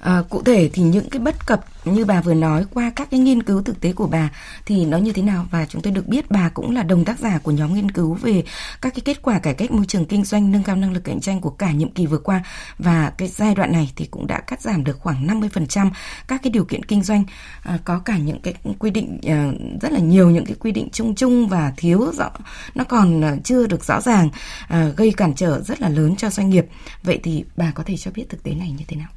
à, 0.00 0.22
cụ 0.30 0.42
thể 0.42 0.70
thì 0.72 0.82
những 0.82 1.10
cái 1.10 1.20
bất 1.20 1.46
cập 1.46 1.64
như 1.84 2.04
bà 2.04 2.20
vừa 2.20 2.34
nói 2.34 2.64
qua 2.74 2.92
các 2.96 3.10
cái 3.10 3.20
nghiên 3.20 3.42
cứu 3.42 3.62
thực 3.62 3.80
tế 3.80 3.92
của 3.92 4.06
bà 4.06 4.30
thì 4.66 4.84
nó 4.84 4.98
như 4.98 5.12
thế 5.12 5.22
nào 5.22 5.46
và 5.50 5.66
chúng 5.66 5.82
tôi 5.82 5.92
được 5.92 6.06
biết 6.06 6.30
bà 6.30 6.48
cũng 6.48 6.74
là 6.74 6.82
đồng 6.82 7.04
tác 7.04 7.18
giả 7.18 7.38
của 7.42 7.50
nhóm 7.50 7.74
nghiên 7.74 7.90
cứu 7.90 8.14
về 8.14 8.44
các 8.82 8.94
cái 8.94 9.00
kết 9.04 9.22
quả 9.22 9.38
cải 9.38 9.54
cách 9.54 9.70
môi 9.70 9.86
trường 9.86 10.06
kinh 10.06 10.24
doanh 10.24 10.52
nâng 10.52 10.62
cao 10.62 10.76
năng 10.76 10.92
lực 10.92 11.04
cạnh 11.04 11.20
tranh 11.20 11.40
của 11.40 11.50
cả 11.50 11.72
nhiệm 11.72 11.90
kỳ 11.90 12.06
vừa 12.06 12.18
qua 12.18 12.42
và 12.78 13.12
cái 13.18 13.28
giai 13.28 13.54
đoạn 13.54 13.72
này 13.72 13.92
thì 13.96 14.06
cũng 14.10 14.26
đã 14.26 14.40
cắt 14.40 14.60
giảm 14.60 14.84
được 14.84 14.98
khoảng 15.00 15.26
50% 15.26 15.90
các 16.28 16.40
cái 16.42 16.50
điều 16.50 16.64
kiện 16.64 16.84
kinh 16.84 17.02
doanh 17.02 17.24
à, 17.62 17.78
có 17.84 17.98
cả 17.98 18.16
những 18.16 18.40
cái 18.40 18.54
quy 18.78 18.90
định 18.90 19.18
à, 19.26 19.50
rất 19.80 19.92
là 19.92 19.98
nhiều 19.98 20.30
những 20.30 20.46
cái 20.46 20.56
quy 20.60 20.72
định 20.72 20.88
chung 20.92 21.14
chung 21.14 21.48
và 21.48 21.72
thiếu 21.76 22.12
rõ 22.14 22.30
nó 22.74 22.84
còn 22.84 23.24
à, 23.24 23.36
chưa 23.44 23.66
được 23.66 23.84
rõ 23.84 24.00
ràng 24.00 24.28
à, 24.68 24.88
gây 24.96 25.12
cản 25.16 25.34
trở 25.34 25.62
rất 25.62 25.80
là 25.80 25.88
lớn 25.88 26.16
cho 26.16 26.30
doanh 26.30 26.50
nghiệp. 26.50 26.66
Vậy 27.02 27.20
thì 27.22 27.44
bà 27.56 27.70
có 27.74 27.82
thể 27.82 27.96
cho 27.96 28.10
biết 28.14 28.24
thực 28.28 28.42
tế 28.42 28.54
này 28.54 28.74
như 28.78 28.84
thế 28.88 28.96
nào? 28.96 29.08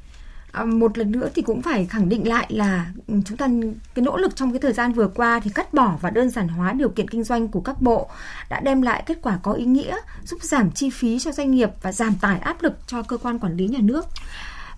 À, 0.52 0.64
một 0.64 0.98
lần 0.98 1.12
nữa 1.12 1.28
thì 1.34 1.42
cũng 1.42 1.62
phải 1.62 1.86
khẳng 1.86 2.08
định 2.08 2.28
lại 2.28 2.46
là 2.48 2.86
chúng 3.06 3.36
ta 3.36 3.48
cái 3.94 4.04
nỗ 4.04 4.16
lực 4.16 4.36
trong 4.36 4.52
cái 4.52 4.60
thời 4.60 4.72
gian 4.72 4.92
vừa 4.92 5.08
qua 5.08 5.40
thì 5.40 5.50
cắt 5.54 5.74
bỏ 5.74 5.98
và 6.00 6.10
đơn 6.10 6.30
giản 6.30 6.48
hóa 6.48 6.72
điều 6.72 6.88
kiện 6.88 7.08
kinh 7.08 7.24
doanh 7.24 7.48
của 7.48 7.60
các 7.60 7.82
bộ 7.82 8.08
đã 8.50 8.60
đem 8.60 8.82
lại 8.82 9.02
kết 9.06 9.18
quả 9.22 9.38
có 9.42 9.52
ý 9.52 9.64
nghĩa 9.64 9.96
giúp 10.24 10.42
giảm 10.42 10.70
chi 10.70 10.90
phí 10.90 11.18
cho 11.18 11.32
doanh 11.32 11.50
nghiệp 11.50 11.70
và 11.82 11.92
giảm 11.92 12.14
tải 12.20 12.38
áp 12.38 12.62
lực 12.62 12.78
cho 12.86 13.02
cơ 13.02 13.16
quan 13.16 13.38
quản 13.38 13.56
lý 13.56 13.68
nhà 13.68 13.78
nước 13.82 14.06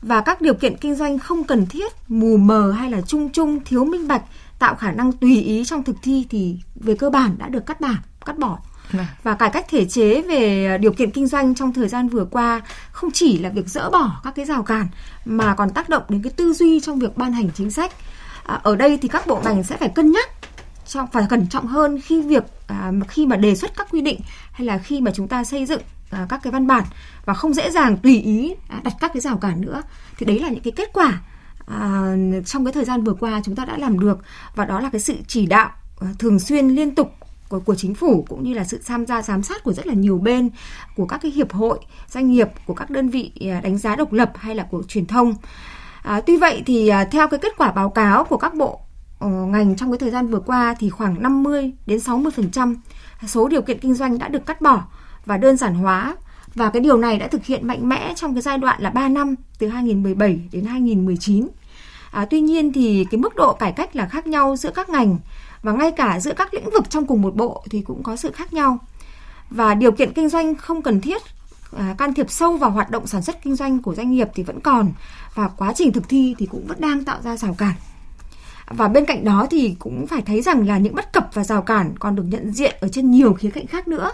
và 0.03 0.21
các 0.21 0.41
điều 0.41 0.55
kiện 0.55 0.77
kinh 0.77 0.95
doanh 0.95 1.19
không 1.19 1.45
cần 1.45 1.67
thiết 1.67 1.93
mù 2.09 2.37
mờ 2.37 2.73
hay 2.73 2.91
là 2.91 3.01
chung 3.01 3.29
chung 3.33 3.61
thiếu 3.65 3.85
minh 3.85 4.09
bạch 4.09 4.23
tạo 4.59 4.75
khả 4.75 4.93
năng 4.93 5.13
tùy 5.13 5.43
ý 5.43 5.65
trong 5.65 5.83
thực 5.83 5.97
thi 6.03 6.27
thì 6.31 6.57
về 6.75 6.95
cơ 6.95 7.11
bản 7.11 7.35
đã 7.39 7.49
được 7.49 7.67
cắt 7.67 7.81
giảm 7.81 8.03
cắt 8.27 8.39
bỏ 8.39 8.59
Vâng. 8.93 9.07
và 9.23 9.35
cải 9.35 9.51
cách 9.51 9.67
thể 9.69 9.85
chế 9.85 10.23
về 10.23 10.67
ờ, 10.67 10.79
điều 10.79 10.93
kiện 10.93 11.11
kinh 11.11 11.27
doanh 11.27 11.55
trong 11.55 11.73
thời 11.73 11.89
gian 11.89 12.09
vừa 12.09 12.25
qua 12.25 12.61
không 12.91 13.11
chỉ 13.11 13.39
là 13.39 13.49
việc 13.49 13.69
dỡ 13.69 13.91
bỏ 13.91 14.21
các 14.25 14.35
cái 14.35 14.45
rào 14.45 14.63
cản 14.63 14.87
mà 15.25 15.55
còn 15.55 15.71
tác 15.71 15.89
động 15.89 16.03
đến 16.09 16.23
cái 16.23 16.33
tư 16.37 16.53
duy 16.53 16.81
trong 16.81 16.99
việc 16.99 17.17
ban 17.17 17.33
hành 17.33 17.51
chính 17.55 17.71
sách. 17.71 17.93
À, 18.45 18.61
ở 18.63 18.77
đây 18.77 18.99
thì 19.03 19.09
các 19.09 19.27
bộ 19.27 19.41
ngành 19.45 19.63
sẽ 19.63 19.77
phải 19.77 19.89
cân 19.89 20.13
nhắc 20.13 20.31
trong 20.87 21.07
phải 21.13 21.27
cẩn 21.31 21.47
trọng 21.47 21.67
hơn 21.67 22.01
khi 22.01 22.23
việc 22.23 22.45
à, 22.67 22.93
khi 23.09 23.27
mà 23.27 23.37
đề 23.37 23.55
xuất 23.55 23.77
các 23.77 23.89
quy 23.91 24.01
định 24.01 24.21
hay 24.53 24.67
là 24.67 24.79
khi 24.79 25.01
mà 25.01 25.11
chúng 25.15 25.29
ta 25.29 25.45
xây 25.45 25.67
dựng 25.67 25.81
à, 26.11 26.27
các 26.29 26.41
cái 26.43 26.51
văn 26.51 26.67
bản 26.67 26.85
và 27.25 27.35
không 27.35 27.55
dễ 27.55 27.71
dàng 27.71 27.97
tùy 27.97 28.21
ý 28.21 28.55
à, 28.69 28.81
đặt 28.85 28.95
các 29.01 29.11
cái 29.15 29.21
rào 29.21 29.37
cản 29.37 29.61
nữa. 29.61 29.83
Thì 30.19 30.27
đấy 30.27 30.39
là 30.39 30.49
những 30.49 30.63
cái 30.63 30.73
kết 30.77 30.91
quả 30.93 31.21
à, 31.67 32.15
trong 32.47 32.65
cái 32.65 32.73
thời 32.73 32.85
gian 32.85 33.05
vừa 33.05 33.15
qua 33.15 33.41
chúng 33.45 33.57
ta 33.57 33.65
đã 33.65 33.79
làm 33.79 34.01
được. 34.01 34.19
Và 34.55 34.65
đó 34.65 34.81
là 34.81 34.91
cái 34.91 35.01
sự 35.01 35.15
chỉ 35.27 35.47
đạo 35.47 35.71
à, 36.01 36.09
thường 36.19 36.41
xuyên 36.41 36.69
liên 36.69 36.95
tục 36.95 37.13
của, 37.49 37.61
của 37.61 37.75
chính 37.75 37.95
phủ 37.95 38.25
cũng 38.29 38.45
như 38.45 38.55
là 38.55 38.65
sự 38.65 38.81
tham 38.87 39.07
gia 39.07 39.23
giám 39.23 39.43
sát 39.43 39.65
của 39.65 39.73
rất 39.73 39.87
là 39.87 39.95
nhiều 39.95 40.19
bên 40.19 40.51
của 40.97 41.07
các 41.07 41.19
cái 41.23 41.31
hiệp 41.31 41.53
hội 41.53 41.79
doanh 42.09 42.31
nghiệp 42.31 42.49
của 42.67 42.75
các 42.75 42.91
đơn 42.91 43.09
vị 43.09 43.33
à, 43.41 43.61
đánh 43.61 43.79
giá 43.79 43.97
độc 43.97 44.13
lập 44.13 44.33
hay 44.35 44.55
là 44.55 44.67
của 44.71 44.83
truyền 44.83 45.07
thông 45.07 45.35
à, 46.03 46.21
tuy 46.21 46.37
vậy 46.37 46.63
thì 46.67 46.89
à, 46.89 47.05
theo 47.05 47.29
cái 47.29 47.39
kết 47.39 47.53
quả 47.59 47.73
báo 47.73 47.91
cáo 47.91 48.25
của 48.25 48.37
các 48.37 48.55
bộ 48.55 48.81
ờ, 49.19 49.29
ngành 49.29 49.77
trong 49.77 49.91
cái 49.91 49.99
thời 49.99 50.11
gian 50.11 50.27
vừa 50.27 50.41
qua 50.41 50.75
thì 50.79 50.91
khoảng 50.91 51.23
50 51.23 51.73
đến 51.87 52.01
60 52.01 52.33
phần 52.37 52.51
trăm 52.51 52.77
số 53.27 53.49
điều 53.49 53.63
kiện 53.63 53.79
kinh 53.79 53.95
doanh 53.95 54.19
đã 54.19 54.29
được 54.29 54.47
cắt 54.47 54.61
bỏ 54.61 54.85
và 55.27 55.37
đơn 55.37 55.57
giản 55.57 55.75
hóa 55.75 56.17
và 56.55 56.71
cái 56.71 56.81
điều 56.81 56.97
này 56.97 57.19
đã 57.19 57.29
thực 57.29 57.45
hiện 57.45 57.67
mạnh 57.67 57.89
mẽ 57.89 58.13
trong 58.17 58.35
cái 58.35 58.43
giai 58.43 58.59
đoạn 58.59 58.83
là 58.83 58.91
3 58.91 59.09
năm 59.09 59.35
từ 59.59 59.69
2017 59.69 60.41
đến 60.53 60.65
2019. 60.65 61.49
À, 62.11 62.25
tuy 62.31 62.41
nhiên 62.41 62.73
thì 62.73 63.07
cái 63.11 63.19
mức 63.19 63.37
độ 63.37 63.53
cải 63.53 63.73
cách 63.73 63.97
là 63.97 64.07
khác 64.07 64.27
nhau 64.27 64.57
giữa 64.57 64.71
các 64.71 64.89
ngành 64.89 65.19
và 65.63 65.73
ngay 65.73 65.91
cả 65.91 66.21
giữa 66.21 66.35
các 66.37 66.55
lĩnh 66.55 66.71
vực 66.71 66.91
trong 66.91 67.07
cùng 67.07 67.23
một 67.23 67.37
bộ 67.37 67.65
thì 67.71 67.83
cũng 67.83 68.03
có 68.03 68.17
sự 68.17 68.33
khác 68.33 68.53
nhau. 68.53 68.79
Và 69.51 69.75
điều 69.75 69.93
kiện 69.93 70.13
kinh 70.13 70.29
doanh 70.29 70.55
không 70.55 70.83
cần 70.83 71.01
thiết 71.01 71.23
à, 71.77 71.95
can 71.99 72.15
thiệp 72.15 72.31
sâu 72.31 72.57
vào 72.57 72.71
hoạt 72.71 72.91
động 72.91 73.07
sản 73.07 73.23
xuất 73.23 73.43
kinh 73.43 73.57
doanh 73.57 73.83
của 73.83 73.95
doanh 73.95 74.11
nghiệp 74.11 74.29
thì 74.35 74.43
vẫn 74.43 74.61
còn 74.61 74.93
và 75.35 75.49
quá 75.49 75.73
trình 75.73 75.93
thực 75.93 76.09
thi 76.09 76.35
thì 76.39 76.47
cũng 76.47 76.67
vẫn 76.67 76.81
đang 76.81 77.05
tạo 77.05 77.19
ra 77.23 77.37
rào 77.37 77.55
cản. 77.55 77.75
Và 78.71 78.89
bên 78.89 79.05
cạnh 79.05 79.25
đó 79.25 79.47
thì 79.51 79.77
cũng 79.79 80.07
phải 80.07 80.23
thấy 80.23 80.43
rằng 80.43 80.67
là 80.67 80.79
những 80.79 80.95
bất 80.95 81.13
cập 81.13 81.31
và 81.35 81.45
rào 81.45 81.63
cản 81.63 81.95
còn 81.99 82.17
được 82.17 82.25
nhận 82.29 82.53
diện 82.53 82.77
ở 82.81 82.89
trên 82.89 83.11
nhiều 83.11 83.35
khía 83.35 83.51
cạnh 83.51 83.67
khác 83.67 83.89
nữa. 83.89 84.11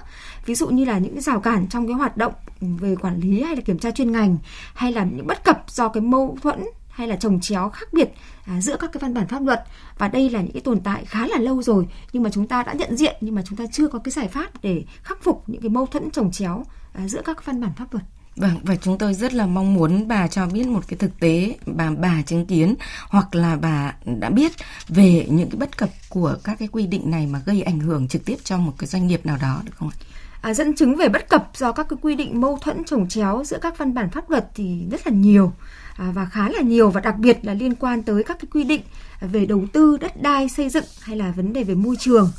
Ví 0.47 0.55
dụ 0.55 0.69
như 0.69 0.85
là 0.85 0.99
những 0.99 1.13
cái 1.13 1.23
rào 1.23 1.41
cản 1.41 1.67
trong 1.71 1.87
cái 1.87 1.95
hoạt 1.95 2.17
động 2.17 2.33
về 2.61 2.97
quản 2.97 3.21
lý 3.21 3.43
hay 3.43 3.57
là 3.57 3.63
kiểm 3.63 3.79
tra 3.79 3.91
chuyên 3.91 4.13
ngành 4.13 4.37
hay 4.75 4.93
là 4.93 5.05
những 5.05 5.27
bất 5.27 5.45
cập 5.45 5.65
do 5.69 5.89
cái 5.89 6.01
mâu 6.01 6.37
thuẫn 6.43 6.65
hay 6.95 7.09
là 7.09 7.17
trồng 7.17 7.41
chéo 7.41 7.69
khác 7.69 7.93
biệt 7.93 8.09
à, 8.47 8.61
giữa 8.61 8.77
các 8.77 8.93
cái 8.93 8.99
văn 9.01 9.15
bản 9.15 9.29
pháp 9.29 9.43
luật 9.43 9.65
và 9.99 10.09
đây 10.09 10.31
là 10.31 10.41
những 10.41 10.53
cái 10.53 10.63
tồn 10.63 10.81
tại 10.81 11.05
khá 11.05 11.27
là 11.27 11.39
lâu 11.39 11.63
rồi 11.63 11.89
nhưng 12.13 12.23
mà 12.23 12.31
chúng 12.31 12.47
ta 12.47 12.63
đã 12.63 12.73
nhận 12.73 12.97
diện 12.97 13.17
nhưng 13.21 13.35
mà 13.35 13.43
chúng 13.47 13.59
ta 13.59 13.65
chưa 13.73 13.89
có 13.89 13.99
cái 13.99 14.13
giải 14.13 14.29
pháp 14.29 14.63
để 14.63 14.85
khắc 15.03 15.23
phục 15.23 15.43
những 15.47 15.61
cái 15.61 15.69
mâu 15.69 15.87
thuẫn 15.87 16.11
trồng 16.11 16.31
chéo 16.31 16.65
à, 16.93 17.09
giữa 17.09 17.23
các 17.25 17.47
văn 17.47 17.61
bản 17.61 17.71
pháp 17.77 17.93
luật. 17.93 18.05
Vâng, 18.37 18.61
và 18.63 18.77
chúng 18.77 18.99
tôi 18.99 19.15
rất 19.15 19.35
là 19.35 19.47
mong 19.47 19.75
muốn 19.75 20.09
bà 20.09 20.29
cho 20.29 20.47
biết 20.47 20.67
một 20.67 20.81
cái 20.89 20.99
thực 20.99 21.21
tế 21.21 21.55
bà 21.67 21.91
bà 21.91 22.23
chứng 22.27 22.47
kiến 22.47 22.75
hoặc 23.09 23.35
là 23.35 23.57
bà 23.57 23.95
đã 24.21 24.31
biết 24.31 24.53
về 24.89 25.27
những 25.31 25.51
cái 25.51 25.59
bất 25.59 25.79
cập 25.79 25.89
của 26.09 26.37
các 26.45 26.59
cái 26.59 26.69
quy 26.73 26.87
định 26.87 27.11
này 27.11 27.27
mà 27.27 27.41
gây 27.47 27.63
ảnh 27.63 27.81
hưởng 27.81 28.09
trực 28.09 28.25
tiếp 28.25 28.37
cho 28.45 28.59
một 28.59 28.73
cái 28.79 28.87
doanh 28.87 29.07
nghiệp 29.07 29.27
nào 29.27 29.39
đó 29.43 29.63
được 29.65 29.73
không 29.77 29.89
ạ? 29.89 29.97
À, 30.41 30.55
dẫn 30.55 30.75
chứng 30.75 30.97
về 30.97 31.09
bất 31.09 31.29
cập 31.29 31.51
do 31.55 31.73
các 31.73 31.87
cái 31.89 31.99
quy 32.03 32.15
định 32.15 32.41
mâu 32.41 32.59
thuẫn 32.61 32.85
trồng 32.85 33.09
chéo 33.09 33.45
giữa 33.45 33.59
các 33.63 33.79
văn 33.79 33.95
bản 33.95 34.11
pháp 34.11 34.31
luật 34.31 34.49
thì 34.55 34.87
rất 34.91 35.07
là 35.07 35.13
nhiều 35.13 35.53
À, 35.97 36.11
và 36.15 36.25
khá 36.25 36.49
là 36.49 36.61
nhiều 36.61 36.91
và 36.91 37.01
đặc 37.01 37.19
biệt 37.19 37.39
là 37.43 37.55
liên 37.55 37.75
quan 37.75 38.03
tới 38.03 38.25
các 38.25 38.39
cái 38.41 38.49
quy 38.53 38.65
định 38.65 38.83
về 39.21 39.47
đầu 39.47 39.65
tư 39.73 39.97
đất 40.01 40.23
đai 40.23 40.49
xây 40.49 40.69
dựng 40.69 40.85
hay 41.01 41.17
là 41.17 41.33
vấn 41.37 41.53
đề 41.53 41.65
về 41.65 41.75
môi 41.75 41.97
trường. 41.99 42.31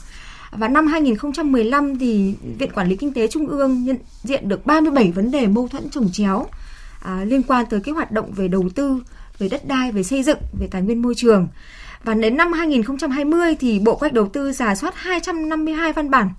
Và 0.51 0.67
năm 0.67 0.87
2015 0.87 1.97
thì 1.99 2.35
Viện 2.57 2.71
Quản 2.71 2.87
lý 2.87 2.95
Kinh 2.95 3.13
tế 3.13 3.27
Trung 3.27 3.47
ương 3.47 3.83
nhận 3.83 3.97
diện 4.23 4.49
được 4.49 4.65
37 4.65 5.11
vấn 5.11 5.31
đề 5.31 5.47
mâu 5.47 5.67
thuẫn 5.67 5.89
trồng 5.89 6.09
chéo 6.11 6.47
à, 7.03 7.23
liên 7.25 7.43
quan 7.43 7.65
tới 7.69 7.79
cái 7.79 7.93
hoạt 7.93 8.11
động 8.11 8.31
về 8.31 8.47
đầu 8.47 8.69
tư, 8.75 9.01
về 9.39 9.49
đất 9.49 9.67
đai, 9.67 9.91
về 9.91 10.03
xây 10.03 10.23
dựng, 10.23 10.39
về 10.59 10.67
tài 10.71 10.81
nguyên 10.81 11.01
môi 11.01 11.15
trường. 11.15 11.47
Và 12.03 12.13
đến 12.13 12.37
năm 12.37 12.53
2020 12.53 13.55
thì 13.55 13.79
Bộ 13.79 13.95
Kế 13.95 13.99
hoạch 13.99 14.13
Đầu 14.13 14.29
tư 14.29 14.51
giả 14.51 14.75
soát 14.75 14.93
252 14.95 15.93
văn 15.93 16.09
bản 16.09 16.29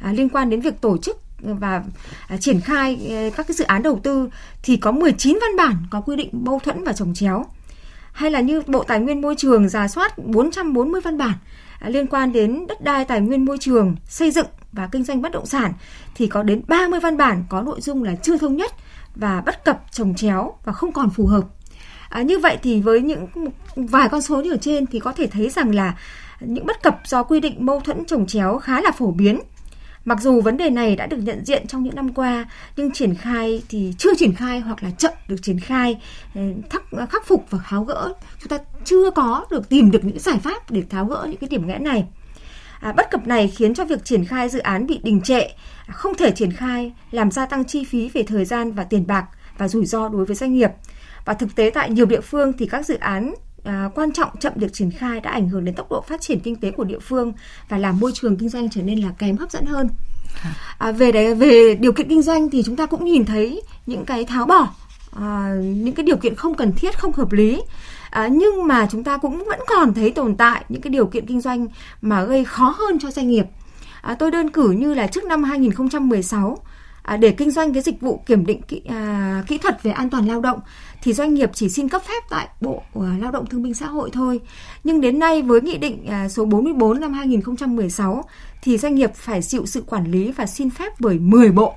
à, 0.00 0.12
liên 0.12 0.28
quan 0.28 0.50
đến 0.50 0.60
việc 0.60 0.80
tổ 0.80 0.98
chức 0.98 1.25
và 1.38 1.82
à, 2.28 2.36
triển 2.36 2.60
khai 2.60 2.98
ờ, 3.10 3.30
các 3.36 3.46
cái 3.46 3.54
dự 3.54 3.64
án 3.64 3.82
đầu 3.82 4.00
tư 4.02 4.28
thì 4.62 4.76
có 4.76 4.92
19 4.92 5.38
văn 5.40 5.56
bản 5.56 5.76
có 5.90 6.00
quy 6.00 6.16
định 6.16 6.30
mâu 6.32 6.58
thuẫn 6.58 6.84
và 6.84 6.92
trồng 6.92 7.14
chéo. 7.14 7.44
Hay 8.12 8.30
là 8.30 8.40
như 8.40 8.62
Bộ 8.66 8.82
Tài 8.82 9.00
nguyên 9.00 9.20
Môi 9.20 9.34
trường 9.38 9.68
giả 9.68 9.88
soát 9.88 10.18
440 10.18 11.00
văn 11.00 11.18
bản 11.18 11.34
à, 11.80 11.88
liên 11.88 12.06
quan 12.06 12.32
đến 12.32 12.66
đất 12.66 12.80
đai 12.80 13.04
tài 13.04 13.20
nguyên 13.20 13.44
môi 13.44 13.58
trường, 13.60 13.96
xây 14.08 14.30
dựng 14.30 14.46
và 14.72 14.88
kinh 14.92 15.04
doanh 15.04 15.22
bất 15.22 15.32
động 15.32 15.46
sản 15.46 15.72
thì 16.14 16.26
có 16.26 16.42
đến 16.42 16.62
30 16.68 17.00
văn 17.00 17.16
bản 17.16 17.44
có 17.48 17.62
nội 17.62 17.80
dung 17.80 18.02
là 18.02 18.14
chưa 18.22 18.38
thống 18.38 18.56
nhất 18.56 18.72
và 19.14 19.42
bất 19.46 19.64
cập 19.64 19.82
trồng 19.90 20.14
chéo 20.14 20.54
và 20.64 20.72
không 20.72 20.92
còn 20.92 21.10
phù 21.10 21.26
hợp. 21.26 21.44
À, 22.08 22.22
như 22.22 22.38
vậy 22.38 22.58
thì 22.62 22.80
với 22.80 23.00
những 23.00 23.26
vài 23.76 24.08
con 24.08 24.22
số 24.22 24.42
như 24.42 24.50
ở 24.50 24.56
trên 24.56 24.86
thì 24.86 24.98
có 24.98 25.12
thể 25.12 25.26
thấy 25.26 25.50
rằng 25.50 25.74
là 25.74 25.98
những 26.40 26.66
bất 26.66 26.82
cập 26.82 27.00
do 27.06 27.22
quy 27.22 27.40
định 27.40 27.66
mâu 27.66 27.80
thuẫn 27.80 28.04
trồng 28.04 28.26
chéo 28.26 28.58
khá 28.58 28.80
là 28.80 28.90
phổ 28.90 29.10
biến 29.10 29.40
Mặc 30.06 30.20
dù 30.20 30.40
vấn 30.40 30.56
đề 30.56 30.70
này 30.70 30.96
đã 30.96 31.06
được 31.06 31.16
nhận 31.16 31.44
diện 31.44 31.66
trong 31.66 31.82
những 31.82 31.94
năm 31.94 32.12
qua, 32.12 32.46
nhưng 32.76 32.92
triển 32.92 33.14
khai 33.14 33.62
thì 33.68 33.94
chưa 33.98 34.14
triển 34.14 34.34
khai 34.34 34.60
hoặc 34.60 34.82
là 34.82 34.90
chậm 34.90 35.12
được 35.28 35.36
triển 35.42 35.60
khai, 35.60 36.00
ừ, 36.34 36.40
thắc, 36.70 36.82
khắc 37.10 37.26
phục 37.26 37.46
và 37.50 37.58
tháo 37.64 37.84
gỡ. 37.84 38.12
Chúng 38.40 38.48
ta 38.48 38.58
chưa 38.84 39.10
có 39.10 39.46
được 39.50 39.68
tìm 39.68 39.90
được 39.90 40.04
những 40.04 40.18
giải 40.18 40.38
pháp 40.38 40.70
để 40.70 40.82
tháo 40.90 41.04
gỡ 41.04 41.26
những 41.30 41.36
cái 41.36 41.48
điểm 41.48 41.66
nghẽn 41.66 41.84
này. 41.84 42.04
À, 42.80 42.92
bất 42.92 43.10
cập 43.10 43.26
này 43.26 43.48
khiến 43.48 43.74
cho 43.74 43.84
việc 43.84 44.04
triển 44.04 44.24
khai 44.24 44.48
dự 44.48 44.58
án 44.58 44.86
bị 44.86 45.00
đình 45.02 45.20
trệ, 45.20 45.40
à, 45.86 45.92
không 45.92 46.14
thể 46.14 46.30
triển 46.30 46.52
khai, 46.52 46.92
làm 47.10 47.30
gia 47.30 47.46
tăng 47.46 47.64
chi 47.64 47.84
phí 47.84 48.08
về 48.08 48.22
thời 48.22 48.44
gian 48.44 48.72
và 48.72 48.84
tiền 48.84 49.06
bạc 49.06 49.26
và 49.58 49.68
rủi 49.68 49.86
ro 49.86 50.08
đối 50.08 50.24
với 50.24 50.36
doanh 50.36 50.52
nghiệp. 50.54 50.70
Và 51.24 51.34
thực 51.34 51.54
tế 51.54 51.70
tại 51.74 51.90
nhiều 51.90 52.06
địa 52.06 52.20
phương 52.20 52.52
thì 52.58 52.66
các 52.66 52.86
dự 52.86 52.98
án 52.98 53.34
à, 53.66 53.90
quan 53.94 54.12
trọng 54.12 54.30
chậm 54.40 54.52
được 54.56 54.72
triển 54.72 54.90
khai 54.90 55.20
đã 55.20 55.30
ảnh 55.30 55.48
hưởng 55.48 55.64
đến 55.64 55.74
tốc 55.74 55.90
độ 55.90 56.04
phát 56.08 56.20
triển 56.20 56.40
kinh 56.40 56.56
tế 56.56 56.70
của 56.70 56.84
địa 56.84 56.98
phương 56.98 57.32
và 57.68 57.78
làm 57.78 58.00
môi 58.00 58.12
trường 58.14 58.36
kinh 58.36 58.48
doanh 58.48 58.70
trở 58.70 58.82
nên 58.82 59.00
là 59.00 59.10
kém 59.18 59.36
hấp 59.36 59.50
dẫn 59.50 59.66
hơn. 59.66 59.88
À, 60.78 60.92
về 60.92 61.12
đấy, 61.12 61.34
về 61.34 61.74
điều 61.80 61.92
kiện 61.92 62.08
kinh 62.08 62.22
doanh 62.22 62.50
thì 62.50 62.62
chúng 62.62 62.76
ta 62.76 62.86
cũng 62.86 63.04
nhìn 63.04 63.24
thấy 63.24 63.62
những 63.86 64.04
cái 64.04 64.24
tháo 64.24 64.46
bỏ 64.46 64.68
à, 65.20 65.54
những 65.60 65.94
cái 65.94 66.06
điều 66.06 66.16
kiện 66.16 66.34
không 66.34 66.54
cần 66.54 66.72
thiết 66.72 66.98
không 66.98 67.12
hợp 67.12 67.32
lý. 67.32 67.62
À, 68.10 68.28
nhưng 68.28 68.66
mà 68.66 68.86
chúng 68.90 69.04
ta 69.04 69.16
cũng 69.16 69.44
vẫn 69.44 69.60
còn 69.68 69.94
thấy 69.94 70.10
tồn 70.10 70.36
tại 70.36 70.64
những 70.68 70.82
cái 70.82 70.90
điều 70.90 71.06
kiện 71.06 71.26
kinh 71.26 71.40
doanh 71.40 71.66
mà 72.02 72.24
gây 72.24 72.44
khó 72.44 72.74
hơn 72.78 72.98
cho 72.98 73.10
doanh 73.10 73.28
nghiệp. 73.28 73.44
À, 74.02 74.14
tôi 74.14 74.30
đơn 74.30 74.50
cử 74.50 74.70
như 74.70 74.94
là 74.94 75.06
trước 75.06 75.24
năm 75.24 75.44
2016 75.44 76.58
à, 77.06 77.16
để 77.16 77.30
kinh 77.30 77.50
doanh 77.50 77.72
cái 77.72 77.82
dịch 77.82 78.00
vụ 78.00 78.22
kiểm 78.26 78.46
định 78.46 78.62
kỹ, 78.62 78.82
à, 78.88 79.42
kỹ 79.46 79.58
thuật 79.58 79.82
về 79.82 79.90
an 79.90 80.10
toàn 80.10 80.26
lao 80.26 80.40
động 80.40 80.60
thì 81.02 81.12
doanh 81.12 81.34
nghiệp 81.34 81.50
chỉ 81.54 81.68
xin 81.68 81.88
cấp 81.88 82.02
phép 82.08 82.22
tại 82.30 82.48
Bộ 82.60 82.82
à, 82.94 83.16
Lao 83.20 83.30
động 83.30 83.46
Thương 83.46 83.62
binh 83.62 83.74
Xã 83.74 83.86
hội 83.86 84.10
thôi. 84.12 84.40
Nhưng 84.84 85.00
đến 85.00 85.18
nay 85.18 85.42
với 85.42 85.60
nghị 85.60 85.78
định 85.78 86.06
à, 86.06 86.28
số 86.28 86.44
44 86.44 87.00
năm 87.00 87.12
2016 87.12 88.24
thì 88.62 88.78
doanh 88.78 88.94
nghiệp 88.94 89.10
phải 89.14 89.42
chịu 89.42 89.66
sự 89.66 89.82
quản 89.86 90.10
lý 90.10 90.32
và 90.32 90.46
xin 90.46 90.70
phép 90.70 90.92
bởi 91.00 91.18
10 91.18 91.50
bộ 91.50 91.74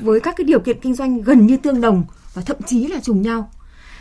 với 0.00 0.20
các 0.20 0.34
cái 0.36 0.44
điều 0.44 0.60
kiện 0.60 0.80
kinh 0.80 0.94
doanh 0.94 1.22
gần 1.22 1.46
như 1.46 1.56
tương 1.56 1.80
đồng 1.80 2.04
và 2.34 2.42
thậm 2.42 2.56
chí 2.66 2.86
là 2.86 3.00
trùng 3.00 3.22
nhau. 3.22 3.50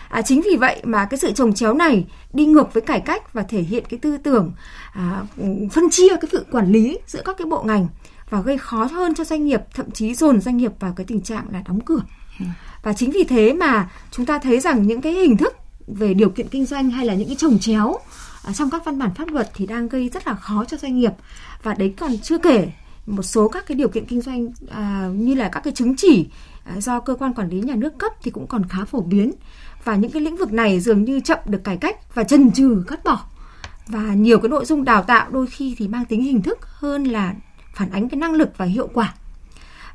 À, 0.10 0.22
chính 0.22 0.42
vì 0.42 0.56
vậy 0.56 0.82
mà 0.84 1.06
cái 1.06 1.18
sự 1.18 1.32
trồng 1.32 1.54
chéo 1.54 1.74
này 1.74 2.06
đi 2.34 2.46
ngược 2.46 2.74
với 2.74 2.82
cải 2.82 3.00
cách 3.00 3.34
và 3.34 3.44
thể 3.44 3.62
hiện 3.62 3.84
cái 3.90 4.00
tư 4.00 4.18
tưởng 4.18 4.52
à, 4.94 5.24
phân 5.72 5.90
chia 5.92 6.10
cái 6.10 6.30
sự 6.32 6.46
quản 6.52 6.72
lý 6.72 6.98
giữa 7.08 7.22
các 7.26 7.38
cái 7.38 7.46
bộ 7.46 7.64
ngành 7.64 7.88
và 8.30 8.42
gây 8.42 8.58
khó 8.58 8.84
hơn 8.86 9.16
cho 9.16 9.24
doanh 9.24 9.46
nghiệp 9.46 9.62
thậm 9.74 9.92
chí 9.92 10.14
dồn 10.14 10.42
doanh 10.42 10.58
nghiệp 10.58 10.72
vào 10.80 10.94
cái 10.94 11.06
tình 11.06 11.22
trạng 11.22 11.46
là 11.52 11.62
đóng 11.68 11.80
cửa. 11.82 12.02
Và 12.84 12.94
chính 12.94 13.12
vì 13.12 13.24
thế 13.24 13.54
mà 13.54 13.90
chúng 14.12 14.26
ta 14.26 14.40
thấy 14.40 14.60
rằng 14.60 14.88
những 14.88 15.02
cái 15.02 15.14
hình 15.14 15.38
thức 15.38 15.56
về 15.88 16.14
điều 16.14 16.30
kiện 16.30 16.48
kinh 16.48 16.66
doanh 16.66 16.90
hay 16.90 17.06
là 17.06 17.14
những 17.14 17.28
cái 17.28 17.36
trồng 17.36 17.60
chéo 17.60 17.96
trong 18.54 18.70
các 18.70 18.86
văn 18.86 19.00
bản 19.00 19.14
pháp 19.14 19.28
luật 19.28 19.50
thì 19.54 19.66
đang 19.66 19.88
gây 19.88 20.10
rất 20.10 20.28
là 20.28 20.36
khó 20.36 20.66
cho 20.66 20.78
doanh 20.78 21.00
nghiệp. 21.00 21.12
Và 21.64 21.74
đấy 21.74 21.94
còn 21.98 22.18
chưa 22.18 22.38
kể 22.38 22.72
một 23.06 23.24
số 23.24 23.48
các 23.48 23.68
cái 23.68 23.76
điều 23.76 23.90
kiện 23.90 24.06
kinh 24.06 24.22
doanh 24.22 24.48
à, 24.70 25.10
như 25.14 25.36
là 25.36 25.50
các 25.50 25.60
cái 25.60 25.74
chứng 25.74 25.96
chỉ 25.96 26.28
à, 26.66 26.82
do 26.82 27.00
cơ 27.00 27.16
quan 27.16 27.34
quản 27.34 27.50
lý 27.50 27.62
nhà 27.62 27.76
nước 27.76 27.98
cấp 27.98 28.12
thì 28.24 28.32
cũng 28.32 28.48
còn 28.48 28.68
khá 28.70 28.86
phổ 28.86 29.02
biến. 29.02 29.32
Và 29.84 29.96
những 29.96 30.12
cái 30.12 30.22
lĩnh 30.22 30.38
vực 30.38 30.54
này 30.54 30.80
dường 30.80 31.04
như 31.04 31.20
chậm 31.20 31.40
được 31.46 31.64
cải 31.64 31.78
cách 31.78 32.16
và 32.16 32.24
chần 32.24 32.52
chừ 32.52 32.84
cắt 32.88 33.04
bỏ. 33.04 33.26
Và 33.88 34.14
nhiều 34.14 34.40
cái 34.40 34.50
nội 34.50 34.66
dung 34.66 34.84
đào 34.84 35.04
tạo 35.04 35.32
đôi 35.32 35.48
khi 35.48 35.76
thì 35.78 35.88
mang 35.88 36.06
tính 36.06 36.24
hình 36.24 36.42
thức 36.42 36.60
hơn 36.62 37.04
là 37.04 37.34
phản 37.78 37.92
ánh 37.92 38.10
cái 38.10 38.18
năng 38.18 38.34
lực 38.34 38.58
và 38.58 38.66
hiệu 38.66 38.90
quả 38.94 39.14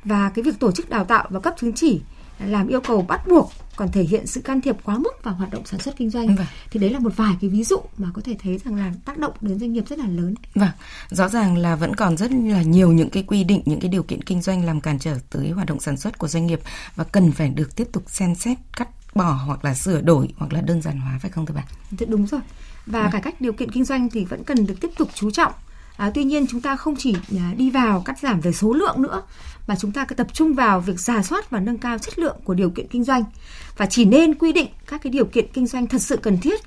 và 0.04 0.30
cái 0.34 0.42
việc 0.42 0.58
tổ 0.58 0.72
chức 0.72 0.90
đào 0.90 1.04
tạo 1.04 1.26
và 1.30 1.40
cấp 1.40 1.54
chứng 1.58 1.72
chỉ 1.72 2.00
làm 2.38 2.68
yêu 2.68 2.80
cầu 2.80 3.02
bắt 3.02 3.28
buộc 3.28 3.52
còn 3.76 3.92
thể 3.92 4.02
hiện 4.02 4.26
sự 4.26 4.40
can 4.40 4.60
thiệp 4.60 4.76
quá 4.84 4.98
mức 4.98 5.24
vào 5.24 5.34
hoạt 5.34 5.50
động 5.50 5.66
sản 5.66 5.80
xuất 5.80 5.96
kinh 5.96 6.10
doanh 6.10 6.36
vâng. 6.36 6.46
thì 6.70 6.80
đấy 6.80 6.90
là 6.90 6.98
một 6.98 7.12
vài 7.16 7.36
cái 7.40 7.50
ví 7.50 7.64
dụ 7.64 7.76
mà 7.98 8.08
có 8.14 8.22
thể 8.24 8.36
thấy 8.42 8.60
rằng 8.64 8.76
là 8.76 8.92
tác 9.04 9.18
động 9.18 9.32
đến 9.40 9.58
doanh 9.58 9.72
nghiệp 9.72 9.88
rất 9.88 9.98
là 9.98 10.06
lớn. 10.06 10.34
Vâng, 10.54 10.70
rõ 11.10 11.28
ràng 11.28 11.56
là 11.56 11.76
vẫn 11.76 11.96
còn 11.96 12.16
rất 12.16 12.30
là 12.32 12.62
nhiều 12.62 12.92
những 12.92 13.10
cái 13.10 13.22
quy 13.22 13.44
định, 13.44 13.62
những 13.64 13.80
cái 13.80 13.88
điều 13.88 14.02
kiện 14.02 14.22
kinh 14.22 14.42
doanh 14.42 14.64
làm 14.64 14.80
cản 14.80 14.98
trở 14.98 15.18
tới 15.30 15.50
hoạt 15.50 15.66
động 15.66 15.80
sản 15.80 15.96
xuất 15.96 16.18
của 16.18 16.28
doanh 16.28 16.46
nghiệp 16.46 16.60
và 16.96 17.04
cần 17.04 17.32
phải 17.32 17.48
được 17.48 17.76
tiếp 17.76 17.88
tục 17.92 18.02
xem 18.06 18.34
xét 18.34 18.58
cắt 18.76 18.88
bỏ 19.14 19.32
hoặc 19.46 19.64
là 19.64 19.74
sửa 19.74 20.00
đổi 20.00 20.28
hoặc 20.36 20.52
là 20.52 20.60
đơn 20.60 20.82
giản 20.82 21.00
hóa 21.00 21.18
phải 21.22 21.30
không 21.30 21.46
thưa 21.46 21.54
bà? 21.54 21.64
Đúng 22.08 22.26
rồi. 22.26 22.40
Và 22.86 23.02
vâng. 23.02 23.12
cải 23.12 23.20
cách 23.20 23.40
điều 23.40 23.52
kiện 23.52 23.70
kinh 23.70 23.84
doanh 23.84 24.10
thì 24.10 24.24
vẫn 24.24 24.44
cần 24.44 24.66
được 24.66 24.80
tiếp 24.80 24.90
tục 24.96 25.08
chú 25.14 25.30
trọng 25.30 25.52
À, 25.96 26.11
tuy 26.14 26.25
nhiên 26.25 26.46
chúng 26.46 26.61
ta 26.61 26.76
không 26.76 26.94
chỉ 26.99 27.14
à, 27.38 27.54
đi 27.56 27.70
vào 27.70 28.02
cắt 28.04 28.18
giảm 28.18 28.40
về 28.40 28.52
số 28.52 28.72
lượng 28.72 29.02
nữa 29.02 29.22
mà 29.66 29.76
chúng 29.80 29.92
ta 29.92 30.04
cứ 30.04 30.14
tập 30.14 30.26
trung 30.32 30.54
vào 30.54 30.80
việc 30.80 31.00
giả 31.00 31.22
soát 31.22 31.50
và 31.50 31.61
nâng 31.61 31.78
cao 31.78 31.99
chất 31.99 32.18
lượng 32.18 32.37
của 32.44 32.54
điều 32.54 32.70
kiện 32.70 32.88
kinh 32.88 33.04
doanh. 33.04 33.25
Và 33.76 33.87
chỉ 33.87 34.04
nên 34.04 34.34
quy 34.34 34.52
định 34.52 34.68
các 34.87 35.02
cái 35.02 35.11
điều 35.11 35.25
kiện 35.25 35.46
kinh 35.52 35.66
doanh 35.66 35.87
thật 35.87 36.02
sự 36.02 36.16
cần 36.16 36.38
thiết 36.38 36.61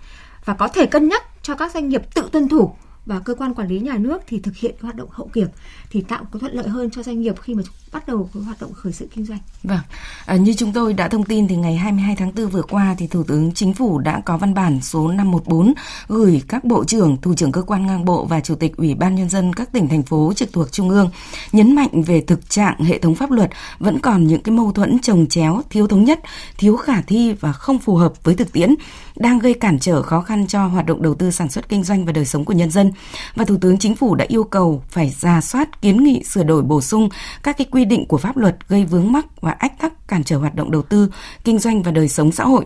và 0.46 0.54
có 0.54 0.68
thể 0.68 0.86
cân 0.86 1.10
nhắc 1.10 1.24
cho 1.42 1.56
các 1.56 1.74
doanh 1.74 1.90
nghiệp 1.90 2.02
tự 2.14 2.30
tuân 2.32 2.50
thủ 2.50 2.76
và 3.06 3.20
cơ 3.20 3.36
quan 3.36 3.54
quản 3.54 3.68
lý 3.68 3.80
nhà 3.80 3.98
nước 3.98 4.22
thì 4.28 4.40
thực 4.40 4.56
hiện 4.56 4.76
hoạt 4.82 4.96
động 4.96 5.10
hậu 5.12 5.28
kiểm 5.28 5.48
thì 5.90 6.02
tạo 6.02 6.28
có 6.32 6.40
thuận 6.40 6.54
lợi 6.54 6.68
hơn 6.68 6.90
cho 6.90 7.04
doanh 7.04 7.22
nghiệp 7.22 7.36
khi 7.42 7.54
mà 7.54 7.64
bắt 7.96 8.08
đầu 8.08 8.30
cái 8.34 8.44
hoạt 8.44 8.62
động 8.62 8.74
khởi 8.74 8.94
sự 8.94 9.08
kinh 9.16 9.26
doanh. 9.26 9.40
Vâng, 9.64 9.80
à, 10.26 10.36
như 10.36 10.54
chúng 10.54 10.74
tôi 10.74 10.94
đã 10.94 11.08
thông 11.08 11.24
tin 11.24 11.48
thì 11.48 11.56
ngày 11.56 11.76
22 11.76 12.16
tháng 12.16 12.32
4 12.36 12.48
vừa 12.48 12.62
qua 12.62 12.96
thì 12.98 13.08
Thủ 13.08 13.24
tướng 13.24 13.52
Chính 13.52 13.74
phủ 13.74 14.00
đã 14.00 14.22
có 14.26 14.38
văn 14.38 14.54
bản 14.54 14.82
số 14.82 15.08
514 15.08 15.74
gửi 16.08 16.42
các 16.48 16.64
bộ 16.64 16.86
trưởng, 16.86 17.18
thủ 17.22 17.34
trưởng 17.34 17.52
cơ 17.52 17.62
quan 17.62 17.88
ngang 17.88 18.06
bộ 18.06 18.26
và 18.26 18.40
chủ 18.40 18.56
tịch 18.56 18.78
Ủy 18.78 18.96
ban 18.96 19.16
nhân 19.16 19.30
dân 19.30 19.54
các 19.54 19.72
tỉnh 19.72 19.88
thành 19.88 20.04
phố 20.04 20.34
trực 20.36 20.54
thuộc 20.54 20.72
trung 20.72 20.90
ương 20.90 21.10
nhấn 21.52 21.76
mạnh 21.76 22.02
về 22.02 22.22
thực 22.22 22.50
trạng 22.50 22.80
hệ 22.80 23.00
thống 23.00 23.16
pháp 23.16 23.32
luật 23.32 23.50
vẫn 23.80 24.00
còn 24.00 24.28
những 24.28 24.42
cái 24.42 24.56
mâu 24.56 24.72
thuẫn 24.72 25.00
trồng 25.00 25.28
chéo, 25.28 25.62
thiếu 25.70 25.88
thống 25.88 26.04
nhất, 26.04 26.20
thiếu 26.58 26.76
khả 26.76 27.02
thi 27.02 27.34
và 27.34 27.52
không 27.52 27.80
phù 27.80 27.96
hợp 27.96 28.24
với 28.24 28.36
thực 28.36 28.54
tiễn 28.54 28.76
đang 29.16 29.40
gây 29.40 29.54
cản 29.54 29.80
trở 29.80 30.02
khó 30.02 30.22
khăn 30.22 30.48
cho 30.48 30.68
hoạt 30.68 30.86
động 30.86 31.02
đầu 31.02 31.16
tư 31.16 31.32
sản 31.32 31.50
xuất 31.50 31.70
kinh 31.70 31.84
doanh 31.84 32.06
và 32.06 32.12
đời 32.12 32.26
sống 32.26 32.46
của 32.46 32.54
nhân 32.54 32.72
dân. 32.72 32.92
Và 33.36 33.46
Thủ 33.46 33.58
tướng 33.62 33.78
Chính 33.78 33.96
phủ 33.96 34.16
đã 34.16 34.26
yêu 34.28 34.44
cầu 34.44 34.84
phải 34.90 35.16
ra 35.20 35.42
soát 35.42 35.82
kiến 35.82 36.04
nghị 36.04 36.24
sửa 36.24 36.44
đổi 36.44 36.62
bổ 36.62 36.82
sung 36.82 37.10
các 37.44 37.58
cái 37.58 37.68
quy 37.72 37.85
định 37.86 38.06
của 38.06 38.18
pháp 38.18 38.38
luật 38.38 38.58
gây 38.68 38.86
vướng 38.86 39.12
mắc 39.12 39.26
và 39.42 39.52
ách 39.52 39.80
tắc 39.80 40.08
cản 40.08 40.24
trở 40.24 40.38
hoạt 40.38 40.56
động 40.56 40.72
đầu 40.72 40.82
tư, 40.82 41.12
kinh 41.44 41.60
doanh 41.60 41.82
và 41.82 41.92
đời 41.92 42.10
sống 42.10 42.32
xã 42.32 42.44
hội. 42.44 42.66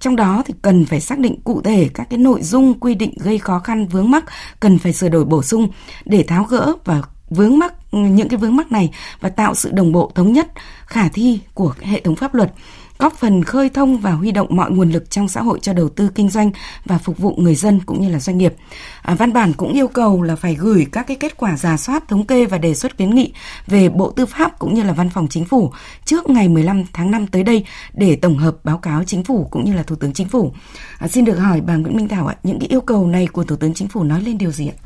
Trong 0.00 0.16
đó 0.16 0.42
thì 0.46 0.54
cần 0.62 0.84
phải 0.84 1.00
xác 1.00 1.18
định 1.18 1.40
cụ 1.44 1.62
thể 1.62 1.88
các 1.94 2.06
cái 2.10 2.18
nội 2.18 2.42
dung 2.42 2.80
quy 2.80 2.94
định 2.94 3.14
gây 3.18 3.38
khó 3.38 3.58
khăn 3.58 3.86
vướng 3.86 4.10
mắc 4.10 4.24
cần 4.60 4.78
phải 4.78 4.92
sửa 4.92 5.08
đổi 5.08 5.24
bổ 5.24 5.42
sung 5.42 5.68
để 6.04 6.22
tháo 6.22 6.44
gỡ 6.44 6.72
và 6.84 7.02
vướng 7.30 7.58
mắc 7.58 7.74
những 7.92 8.28
cái 8.28 8.38
vướng 8.38 8.56
mắc 8.56 8.72
này 8.72 8.90
và 9.20 9.28
tạo 9.28 9.54
sự 9.54 9.70
đồng 9.70 9.92
bộ 9.92 10.12
thống 10.14 10.32
nhất 10.32 10.52
khả 10.86 11.08
thi 11.08 11.40
của 11.54 11.74
hệ 11.80 12.00
thống 12.00 12.16
pháp 12.16 12.34
luật 12.34 12.52
góp 12.98 13.16
phần 13.16 13.44
khơi 13.44 13.68
thông 13.68 13.98
và 13.98 14.12
huy 14.12 14.30
động 14.30 14.46
mọi 14.50 14.70
nguồn 14.70 14.90
lực 14.90 15.10
trong 15.10 15.28
xã 15.28 15.42
hội 15.42 15.58
cho 15.62 15.72
đầu 15.72 15.88
tư 15.88 16.10
kinh 16.14 16.30
doanh 16.30 16.50
và 16.84 16.98
phục 16.98 17.18
vụ 17.18 17.34
người 17.36 17.54
dân 17.54 17.80
cũng 17.86 18.00
như 18.00 18.08
là 18.08 18.20
doanh 18.20 18.38
nghiệp. 18.38 18.54
À, 19.02 19.14
văn 19.14 19.32
bản 19.32 19.52
cũng 19.52 19.72
yêu 19.72 19.88
cầu 19.88 20.22
là 20.22 20.36
phải 20.36 20.54
gửi 20.54 20.86
các 20.92 21.06
cái 21.06 21.16
kết 21.16 21.36
quả 21.36 21.56
giả 21.56 21.76
soát, 21.76 22.08
thống 22.08 22.26
kê 22.26 22.46
và 22.46 22.58
đề 22.58 22.74
xuất 22.74 22.98
kiến 22.98 23.14
nghị 23.14 23.32
về 23.66 23.88
Bộ 23.88 24.10
Tư 24.10 24.26
pháp 24.26 24.58
cũng 24.58 24.74
như 24.74 24.82
là 24.82 24.92
Văn 24.92 25.10
phòng 25.10 25.28
Chính 25.28 25.44
phủ 25.44 25.72
trước 26.04 26.30
ngày 26.30 26.48
15 26.48 26.84
tháng 26.92 27.10
5 27.10 27.26
tới 27.26 27.42
đây 27.42 27.64
để 27.94 28.16
tổng 28.16 28.38
hợp 28.38 28.56
báo 28.64 28.78
cáo 28.78 29.04
Chính 29.04 29.24
phủ 29.24 29.48
cũng 29.50 29.64
như 29.64 29.72
là 29.72 29.82
Thủ 29.82 29.96
tướng 29.96 30.12
Chính 30.12 30.28
phủ. 30.28 30.52
À, 30.98 31.08
xin 31.08 31.24
được 31.24 31.38
hỏi 31.38 31.60
bà 31.60 31.76
Nguyễn 31.76 31.96
Minh 31.96 32.08
Thảo 32.08 32.26
ạ, 32.26 32.36
những 32.42 32.58
cái 32.60 32.68
yêu 32.68 32.80
cầu 32.80 33.06
này 33.06 33.26
của 33.26 33.44
Thủ 33.44 33.56
tướng 33.56 33.74
Chính 33.74 33.88
phủ 33.88 34.04
nói 34.04 34.22
lên 34.22 34.38
điều 34.38 34.50
gì 34.50 34.68
ạ? 34.68 34.76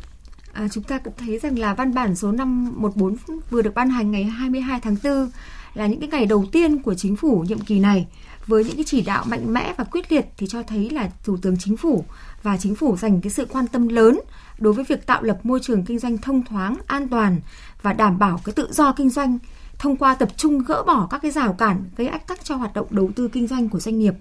À, 0.53 0.69
chúng 0.69 0.85
ta 0.85 0.99
cũng 0.99 1.13
thấy 1.19 1.39
rằng 1.39 1.59
là 1.59 1.75
văn 1.75 1.95
bản 1.95 2.17
số 2.17 2.33
514 2.33 3.17
vừa 3.51 3.63
được 3.63 3.75
ban 3.75 3.91
hành 3.91 4.11
ngày 4.11 4.25
22 4.25 4.81
tháng 4.81 4.97
4 5.05 5.31
là 5.75 5.87
những 5.87 6.01
cái 6.01 6.09
ngày 6.09 6.27
đầu 6.27 6.45
tiên 6.53 6.83
của 6.83 6.95
chính 6.95 7.17
phủ 7.17 7.45
nhiệm 7.49 7.61
kỳ 7.61 7.81
này 7.81 8.07
với 8.47 8.65
những 8.65 8.77
cái 8.77 8.85
chỉ 8.85 9.01
đạo 9.01 9.25
mạnh 9.29 9.53
mẽ 9.53 9.75
và 9.77 9.85
quyết 9.85 10.13
liệt 10.13 10.27
thì 10.37 10.47
cho 10.47 10.63
thấy 10.63 10.91
là 10.91 11.11
thủ 11.25 11.37
tướng 11.43 11.57
chính 11.59 11.77
phủ 11.77 12.05
và 12.43 12.57
chính 12.57 12.75
phủ 12.75 12.97
dành 12.97 13.21
cái 13.21 13.31
sự 13.31 13.47
quan 13.51 13.67
tâm 13.67 13.89
lớn 13.89 14.21
đối 14.59 14.73
với 14.73 14.85
việc 14.85 15.07
tạo 15.07 15.23
lập 15.23 15.39
môi 15.43 15.61
trường 15.63 15.85
kinh 15.85 15.99
doanh 15.99 16.19
thông 16.19 16.45
thoáng, 16.45 16.77
an 16.87 17.09
toàn 17.09 17.41
và 17.83 17.93
đảm 17.93 18.19
bảo 18.19 18.41
cái 18.45 18.53
tự 18.53 18.69
do 18.73 18.93
kinh 18.93 19.11
doanh 19.11 19.39
thông 19.79 19.97
qua 19.97 20.15
tập 20.15 20.29
trung 20.37 20.59
gỡ 20.59 20.83
bỏ 20.87 21.07
các 21.11 21.19
cái 21.23 21.31
rào 21.31 21.53
cản 21.53 21.85
gây 21.97 22.09
ách 22.09 22.27
tắc 22.27 22.45
cho 22.45 22.57
hoạt 22.57 22.75
động 22.75 22.87
đầu 22.91 23.11
tư 23.17 23.29
kinh 23.29 23.47
doanh 23.47 23.69
của 23.69 23.81
doanh 23.81 23.99
nghiệp. 23.99 24.15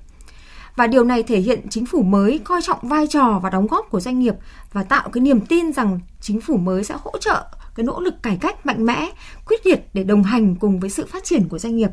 Và 0.75 0.87
điều 0.87 1.03
này 1.03 1.23
thể 1.23 1.39
hiện 1.39 1.69
chính 1.69 1.85
phủ 1.85 2.03
mới 2.03 2.39
coi 2.43 2.61
trọng 2.61 2.79
vai 2.81 3.07
trò 3.07 3.39
và 3.43 3.49
đóng 3.49 3.67
góp 3.67 3.89
của 3.89 3.99
doanh 3.99 4.19
nghiệp 4.19 4.35
và 4.73 4.83
tạo 4.83 5.09
cái 5.09 5.21
niềm 5.21 5.41
tin 5.41 5.73
rằng 5.73 5.99
chính 6.21 6.41
phủ 6.41 6.57
mới 6.57 6.83
sẽ 6.83 6.95
hỗ 7.03 7.17
trợ 7.17 7.45
cái 7.75 7.83
nỗ 7.83 7.99
lực 7.99 8.23
cải 8.23 8.37
cách 8.41 8.65
mạnh 8.65 8.85
mẽ, 8.85 9.09
quyết 9.45 9.65
liệt 9.65 9.89
để 9.93 10.03
đồng 10.03 10.23
hành 10.23 10.55
cùng 10.55 10.79
với 10.79 10.89
sự 10.89 11.05
phát 11.05 11.23
triển 11.23 11.47
của 11.47 11.59
doanh 11.59 11.75
nghiệp. 11.75 11.89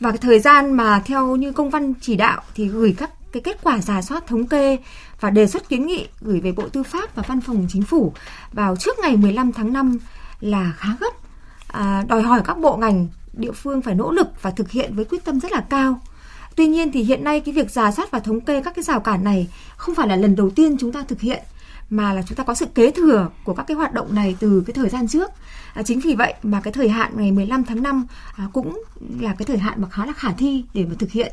Và 0.00 0.10
cái 0.10 0.18
thời 0.18 0.40
gian 0.40 0.72
mà 0.72 1.02
theo 1.04 1.36
như 1.36 1.52
công 1.52 1.70
văn 1.70 1.94
chỉ 2.00 2.16
đạo 2.16 2.42
thì 2.54 2.68
gửi 2.68 2.94
các 2.98 3.10
cái 3.32 3.40
kết 3.40 3.58
quả 3.62 3.78
giả 3.78 4.02
soát 4.02 4.26
thống 4.26 4.46
kê 4.46 4.78
và 5.20 5.30
đề 5.30 5.46
xuất 5.46 5.68
kiến 5.68 5.86
nghị 5.86 6.08
gửi 6.20 6.40
về 6.40 6.52
Bộ 6.52 6.68
Tư 6.68 6.82
pháp 6.82 7.14
và 7.14 7.22
Văn 7.26 7.40
phòng 7.40 7.66
Chính 7.70 7.82
phủ 7.82 8.12
vào 8.52 8.76
trước 8.76 8.98
ngày 8.98 9.16
15 9.16 9.52
tháng 9.52 9.72
5 9.72 9.98
là 10.40 10.72
khá 10.76 10.88
gấp. 11.00 11.12
À, 11.66 12.04
đòi 12.08 12.22
hỏi 12.22 12.40
các 12.44 12.58
bộ 12.58 12.76
ngành 12.76 13.08
địa 13.32 13.52
phương 13.52 13.82
phải 13.82 13.94
nỗ 13.94 14.10
lực 14.10 14.42
và 14.42 14.50
thực 14.50 14.70
hiện 14.70 14.96
với 14.96 15.04
quyết 15.04 15.24
tâm 15.24 15.40
rất 15.40 15.52
là 15.52 15.60
cao. 15.70 16.00
Tuy 16.56 16.66
nhiên 16.66 16.92
thì 16.92 17.02
hiện 17.02 17.24
nay 17.24 17.40
cái 17.40 17.54
việc 17.54 17.70
giả 17.70 17.92
soát 17.92 18.10
và 18.10 18.18
thống 18.18 18.40
kê 18.40 18.62
các 18.62 18.74
cái 18.76 18.82
rào 18.82 19.00
cản 19.00 19.24
này 19.24 19.48
không 19.76 19.94
phải 19.94 20.08
là 20.08 20.16
lần 20.16 20.36
đầu 20.36 20.50
tiên 20.50 20.76
chúng 20.80 20.92
ta 20.92 21.04
thực 21.08 21.20
hiện 21.20 21.42
mà 21.90 22.12
là 22.12 22.22
chúng 22.22 22.36
ta 22.36 22.44
có 22.44 22.54
sự 22.54 22.66
kế 22.66 22.90
thừa 22.90 23.28
của 23.44 23.54
các 23.54 23.66
cái 23.66 23.74
hoạt 23.74 23.92
động 23.92 24.14
này 24.14 24.36
từ 24.40 24.62
cái 24.66 24.74
thời 24.74 24.88
gian 24.88 25.08
trước. 25.08 25.30
À, 25.74 25.82
chính 25.82 26.00
vì 26.00 26.14
vậy 26.14 26.34
mà 26.42 26.60
cái 26.60 26.72
thời 26.72 26.88
hạn 26.88 27.12
ngày 27.16 27.32
15 27.32 27.64
tháng 27.64 27.82
5 27.82 28.06
à, 28.36 28.48
cũng 28.52 28.82
là 29.20 29.34
cái 29.38 29.46
thời 29.46 29.58
hạn 29.58 29.82
mà 29.82 29.88
khá 29.88 30.06
là 30.06 30.12
khả 30.12 30.32
thi 30.32 30.64
để 30.74 30.84
mà 30.84 30.94
thực 30.98 31.10
hiện. 31.10 31.32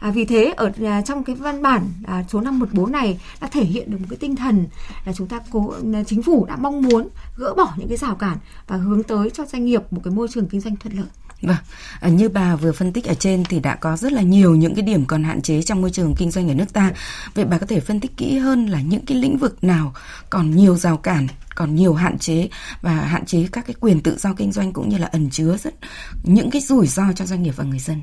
À, 0.00 0.10
vì 0.10 0.24
thế 0.24 0.54
ở 0.56 0.70
à, 0.84 1.02
trong 1.02 1.24
cái 1.24 1.36
văn 1.36 1.62
bản 1.62 1.82
à, 2.04 2.24
số 2.28 2.40
514 2.40 2.92
này 2.92 3.20
đã 3.40 3.48
thể 3.48 3.64
hiện 3.64 3.90
được 3.90 3.98
một 4.00 4.06
cái 4.10 4.16
tinh 4.16 4.36
thần 4.36 4.66
là 5.04 5.12
chúng 5.12 5.26
ta 5.26 5.40
cố 5.50 5.74
à, 5.94 6.02
chính 6.06 6.22
phủ 6.22 6.44
đã 6.48 6.56
mong 6.56 6.82
muốn 6.82 7.08
gỡ 7.36 7.54
bỏ 7.54 7.74
những 7.76 7.88
cái 7.88 7.96
rào 7.96 8.14
cản 8.14 8.36
và 8.66 8.76
hướng 8.76 9.02
tới 9.02 9.30
cho 9.30 9.44
doanh 9.44 9.64
nghiệp 9.64 9.82
một 9.90 10.00
cái 10.04 10.14
môi 10.14 10.28
trường 10.30 10.46
kinh 10.46 10.60
doanh 10.60 10.76
thuận 10.76 10.96
lợi. 10.96 11.06
Vâng, 11.42 11.56
à, 12.00 12.08
như 12.08 12.28
bà 12.28 12.56
vừa 12.56 12.72
phân 12.72 12.92
tích 12.92 13.04
ở 13.04 13.14
trên 13.14 13.44
thì 13.44 13.60
đã 13.60 13.74
có 13.74 13.96
rất 13.96 14.12
là 14.12 14.22
nhiều 14.22 14.54
những 14.54 14.74
cái 14.74 14.82
điểm 14.82 15.06
còn 15.06 15.24
hạn 15.24 15.42
chế 15.42 15.62
trong 15.62 15.80
môi 15.80 15.90
trường 15.90 16.14
kinh 16.14 16.30
doanh 16.30 16.48
ở 16.48 16.54
nước 16.54 16.72
ta. 16.72 16.92
Vậy 17.34 17.44
bà 17.44 17.58
có 17.58 17.66
thể 17.66 17.80
phân 17.80 18.00
tích 18.00 18.16
kỹ 18.16 18.38
hơn 18.38 18.66
là 18.66 18.80
những 18.80 19.06
cái 19.06 19.18
lĩnh 19.18 19.38
vực 19.38 19.64
nào 19.64 19.94
còn 20.30 20.50
nhiều 20.50 20.76
rào 20.76 20.96
cản, 20.96 21.26
còn 21.54 21.74
nhiều 21.74 21.94
hạn 21.94 22.18
chế 22.18 22.48
và 22.82 22.92
hạn 22.92 23.26
chế 23.26 23.48
các 23.52 23.66
cái 23.66 23.74
quyền 23.80 24.00
tự 24.00 24.16
do 24.18 24.32
kinh 24.32 24.52
doanh 24.52 24.72
cũng 24.72 24.88
như 24.88 24.98
là 24.98 25.06
ẩn 25.12 25.30
chứa 25.30 25.56
rất 25.56 25.74
những 26.22 26.50
cái 26.50 26.62
rủi 26.62 26.86
ro 26.86 27.04
cho 27.16 27.26
doanh 27.26 27.42
nghiệp 27.42 27.54
và 27.56 27.64
người 27.64 27.78
dân. 27.78 28.02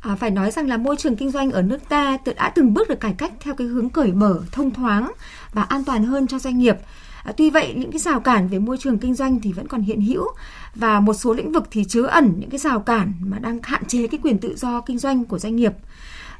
À, 0.00 0.16
phải 0.16 0.30
nói 0.30 0.50
rằng 0.50 0.68
là 0.68 0.76
môi 0.76 0.96
trường 0.98 1.16
kinh 1.16 1.30
doanh 1.30 1.50
ở 1.50 1.62
nước 1.62 1.88
ta 1.88 2.18
đã 2.36 2.52
từng 2.54 2.74
bước 2.74 2.88
được 2.88 3.00
cải 3.00 3.14
cách 3.18 3.32
theo 3.40 3.54
cái 3.54 3.66
hướng 3.66 3.90
cởi 3.90 4.12
mở, 4.12 4.40
thông 4.52 4.70
thoáng 4.70 5.12
và 5.52 5.62
an 5.62 5.84
toàn 5.84 6.04
hơn 6.04 6.26
cho 6.26 6.38
doanh 6.38 6.58
nghiệp. 6.58 6.76
À, 7.24 7.32
tuy 7.36 7.50
vậy 7.50 7.74
những 7.76 7.90
cái 7.92 7.98
rào 7.98 8.20
cản 8.20 8.48
về 8.48 8.58
môi 8.58 8.78
trường 8.78 8.98
kinh 8.98 9.14
doanh 9.14 9.40
thì 9.40 9.52
vẫn 9.52 9.68
còn 9.68 9.82
hiện 9.82 10.00
hữu 10.00 10.26
và 10.74 11.00
một 11.00 11.14
số 11.14 11.34
lĩnh 11.34 11.52
vực 11.52 11.64
thì 11.70 11.84
chứa 11.84 12.06
ẩn 12.06 12.34
những 12.38 12.50
cái 12.50 12.58
rào 12.58 12.80
cản 12.80 13.12
mà 13.20 13.38
đang 13.38 13.58
hạn 13.62 13.84
chế 13.84 14.06
cái 14.06 14.20
quyền 14.22 14.38
tự 14.38 14.56
do 14.56 14.80
kinh 14.80 14.98
doanh 14.98 15.24
của 15.24 15.38
doanh 15.38 15.56
nghiệp. 15.56 15.72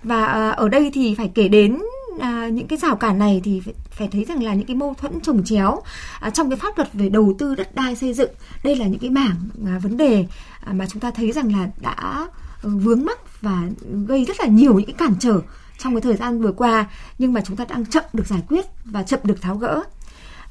Và 0.03 0.27
à, 0.27 0.51
ở 0.51 0.69
đây 0.69 0.91
thì 0.95 1.15
phải 1.15 1.31
kể 1.35 1.49
đến 1.49 1.79
à, 2.21 2.49
những 2.49 2.67
cái 2.67 2.79
rào 2.79 2.97
cản 2.97 3.19
này 3.19 3.41
thì 3.45 3.61
phải, 3.61 3.75
phải 3.91 4.09
thấy 4.13 4.25
rằng 4.25 4.43
là 4.43 4.55
những 4.55 4.67
cái 4.67 4.77
mâu 4.77 4.95
thuẫn 4.95 5.21
trồng 5.21 5.45
chéo 5.45 5.83
à, 6.21 6.31
trong 6.31 6.51
cái 6.51 6.59
pháp 6.59 6.79
luật 6.79 6.93
về 6.93 7.09
đầu 7.09 7.35
tư 7.39 7.55
đất 7.55 7.75
đai 7.75 7.97
xây 7.97 8.13
dựng 8.13 8.31
đây 8.65 8.77
là 8.77 8.87
những 8.87 9.01
cái 9.01 9.11
mảng 9.11 9.37
à, 9.67 9.79
vấn 9.83 9.97
đề 9.97 10.27
à, 10.61 10.73
mà 10.73 10.87
chúng 10.87 11.01
ta 11.01 11.11
thấy 11.11 11.33
rằng 11.33 11.53
là 11.57 11.69
đã 11.81 12.29
ừ, 12.63 12.71
vướng 12.77 13.05
mắc 13.05 13.43
và 13.43 13.63
gây 14.07 14.25
rất 14.25 14.41
là 14.41 14.47
nhiều 14.47 14.75
những 14.75 14.87
cái 14.87 14.95
cản 14.99 15.15
trở 15.21 15.41
trong 15.79 15.95
cái 15.95 16.01
thời 16.01 16.17
gian 16.17 16.43
vừa 16.43 16.53
qua 16.53 16.87
nhưng 17.19 17.33
mà 17.33 17.41
chúng 17.41 17.57
ta 17.57 17.65
đang 17.65 17.87
chậm 17.87 18.05
được 18.13 18.27
giải 18.27 18.43
quyết 18.49 18.65
và 18.85 19.03
chậm 19.03 19.21
được 19.25 19.43
tháo 19.43 19.57
gỡ 19.57 19.83